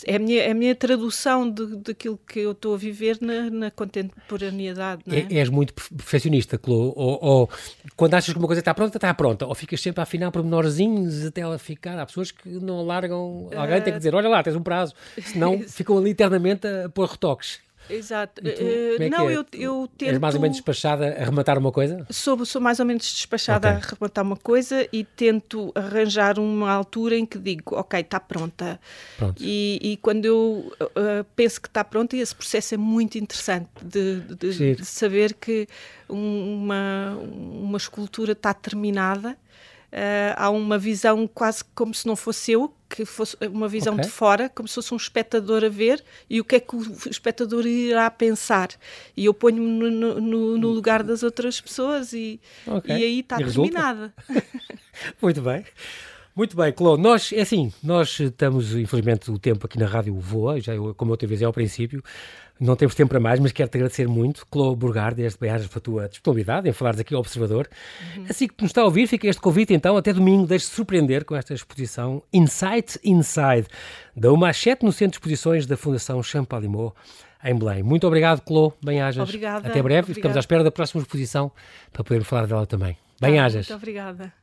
é 0.06 0.16
a 0.16 0.20
minha, 0.20 0.42
é 0.44 0.52
a 0.52 0.54
minha 0.54 0.76
tradução 0.76 1.50
de, 1.50 1.78
daquilo 1.78 2.20
que 2.28 2.40
eu 2.40 2.52
estou 2.52 2.74
a 2.74 2.78
viver 2.78 3.18
na, 3.22 3.50
na 3.50 3.72
contemporaneidade. 3.72 5.02
Não 5.06 5.16
é? 5.16 5.28
é? 5.30 5.36
És 5.36 5.50
muito 5.50 5.74
perfeccionista, 5.74 6.58
Clô, 6.58 6.94
ou, 6.96 7.20
ou, 7.22 7.50
quando 7.96 8.14
achas 8.14 8.34
que 8.34 8.40
uma 8.40 8.48
coisa 8.48 8.60
está 8.62 8.74
pronta, 8.74 8.98
está 8.98 9.14
pronta, 9.14 9.46
ou 9.46 9.56
ficas 9.56 9.82
sempre 9.82 10.00
a 10.00 10.04
afinar 10.04 10.32
por 10.32 10.44
menorzinhos 10.44 11.26
até 11.26 11.42
ela 11.42 11.58
ficar. 11.58 11.98
Há 12.00 12.06
pessoas 12.06 12.32
que 12.32 12.50
não 12.50 12.86
largam, 12.86 13.50
alguém 13.56 13.80
uh... 13.80 13.84
tem 13.84 13.94
que 13.94 14.00
dizer: 14.00 14.16
olha 14.16 14.30
lá, 14.30 14.44
tens 14.44 14.56
um 14.56 14.64
prazo, 14.64 14.94
senão 15.24 15.60
ficam 15.68 15.98
ali 15.98 16.12
eternamente 16.12 16.68
a 16.68 16.90
pôr 16.90 17.10
retoques. 17.10 17.60
Exato. 17.90 18.42
Tu, 18.42 18.48
uh, 18.48 19.10
não, 19.10 19.30
é? 19.30 19.36
eu, 19.36 19.46
eu 19.54 19.90
tento... 19.98 20.10
És 20.10 20.20
mais 20.20 20.36
ou 20.36 20.42
menos 20.42 20.58
despachada 20.58 21.08
a 21.08 21.24
rematar 21.26 21.58
uma 21.58 21.72
coisa? 21.72 22.06
Sou, 22.10 22.46
sou 22.46 22.62
mais 22.62 22.80
ou 22.80 22.86
menos 22.86 23.04
despachada 23.04 23.70
okay. 23.70 23.82
a 23.82 23.96
rematar 23.96 24.24
uma 24.24 24.38
coisa 24.38 24.88
e 24.92 25.04
tento 25.04 25.72
arranjar 25.76 26.40
uma 26.40 26.72
altura 26.72 27.16
em 27.16 27.26
que 27.26 27.38
digo, 27.38 27.76
ok, 27.76 28.00
está 28.00 28.20
pronta. 28.20 28.80
Pronto. 29.18 29.42
E, 29.44 29.80
e 29.82 29.98
quando 29.98 30.26
eu 30.26 30.72
uh, 30.82 31.24
penso 31.36 31.62
que 31.62 31.68
está 31.68 31.84
pronta, 31.84 32.16
esse 32.16 32.36
processo 32.36 32.76
é 32.76 32.78
muito 32.78 33.18
interessante 33.18 33.70
de, 33.84 34.20
de, 34.36 34.76
de 34.76 34.86
saber 34.86 35.34
que 35.34 35.68
uma, 36.08 37.18
uma 37.22 37.78
escultura 37.78 38.34
está 38.34 38.54
terminada 38.54 39.38
Uh, 39.92 40.36
há 40.36 40.50
uma 40.52 40.78
visão 40.78 41.28
quase 41.28 41.64
como 41.74 41.94
se 41.94 42.06
não 42.06 42.16
fosse 42.16 42.52
eu, 42.52 42.74
que 42.88 43.06
fosse 43.06 43.36
uma 43.42 43.68
visão 43.68 43.94
okay. 43.94 44.06
de 44.06 44.12
fora, 44.12 44.50
como 44.50 44.68
se 44.68 44.76
fosse 44.76 44.94
um 44.94 44.98
espectador 44.98 45.64
a 45.64 45.70
ver 45.70 46.04
e 46.30 46.40
o 46.40 46.44
que 46.44 46.56
é 46.56 46.60
que 46.60 46.76
o 46.76 46.82
espectador 47.10 47.66
irá 47.66 48.10
pensar. 48.12 48.70
E 49.16 49.26
eu 49.26 49.34
ponho-me 49.34 49.90
no, 49.90 50.22
no, 50.22 50.58
no, 50.58 50.68
lugar 50.70 51.04
das 51.04 51.24
outras 51.24 51.60
pessoas 51.60 52.14
e, 52.14 52.40
okay. 52.68 52.98
e 52.98 53.04
aí 53.04 53.20
está 53.20 53.38
terminada. 53.38 54.14
Muito 55.22 55.42
bem. 55.42 55.66
Muito 56.40 56.56
bem, 56.56 56.72
Clô, 56.72 56.96
nós, 56.96 57.34
é 57.34 57.42
assim, 57.42 57.70
nós 57.84 58.18
estamos, 58.18 58.74
infelizmente, 58.74 59.30
o 59.30 59.38
tempo 59.38 59.66
aqui 59.66 59.78
na 59.78 59.86
rádio 59.86 60.18
voa, 60.18 60.58
já 60.58 60.74
eu, 60.74 60.96
como 60.96 61.12
eu 61.12 61.18
te 61.18 61.26
avisei 61.26 61.46
ao 61.46 61.52
princípio, 61.52 62.02
não 62.58 62.78
temos 62.78 62.96
tempo 62.96 63.10
para 63.10 63.20
mais, 63.20 63.42
mas 63.42 63.52
quero-te 63.52 63.76
agradecer 63.76 64.08
muito, 64.08 64.48
Clô 64.48 64.74
Burgar, 64.74 65.14
desde 65.14 65.38
Beajas, 65.38 65.68
pela 65.68 65.82
tua 65.82 66.08
disponibilidade 66.08 66.70
em 66.70 66.72
falares 66.72 67.02
aqui 67.02 67.14
ao 67.14 67.20
Observador. 67.20 67.68
Uhum. 68.16 68.26
Assim 68.30 68.48
que 68.48 68.54
nos 68.62 68.70
está 68.70 68.80
a 68.80 68.86
ouvir, 68.86 69.06
fica 69.06 69.28
este 69.28 69.42
convite 69.42 69.74
então, 69.74 69.98
até 69.98 70.14
domingo, 70.14 70.48
deixe-se 70.48 70.72
surpreender 70.72 71.26
com 71.26 71.36
esta 71.36 71.54
exposição 71.54 72.24
Insight 72.32 72.98
Inside, 73.04 73.68
da 74.16 74.32
Umachete 74.32 74.86
no 74.86 74.94
Centro 74.94 75.12
de 75.12 75.18
Exposições 75.18 75.66
da 75.66 75.76
Fundação 75.76 76.24
Champalimau, 76.24 76.96
em 77.44 77.54
Belém. 77.54 77.84
Muito 77.84 78.08
obrigado, 78.08 78.40
Clô, 78.44 78.72
bem-ajas. 78.82 79.28
Obrigada. 79.28 79.68
Até 79.68 79.82
breve, 79.82 79.84
obrigada. 79.84 80.14
ficamos 80.14 80.38
à 80.38 80.40
espera 80.40 80.64
da 80.64 80.72
próxima 80.72 81.02
exposição 81.02 81.52
para 81.92 82.02
podermos 82.02 82.30
falar 82.30 82.48
dela 82.48 82.66
também. 82.66 82.96
Bem-ajas. 83.20 83.68
Tá, 83.68 83.74
muito 83.74 83.84
obrigada. 83.84 84.34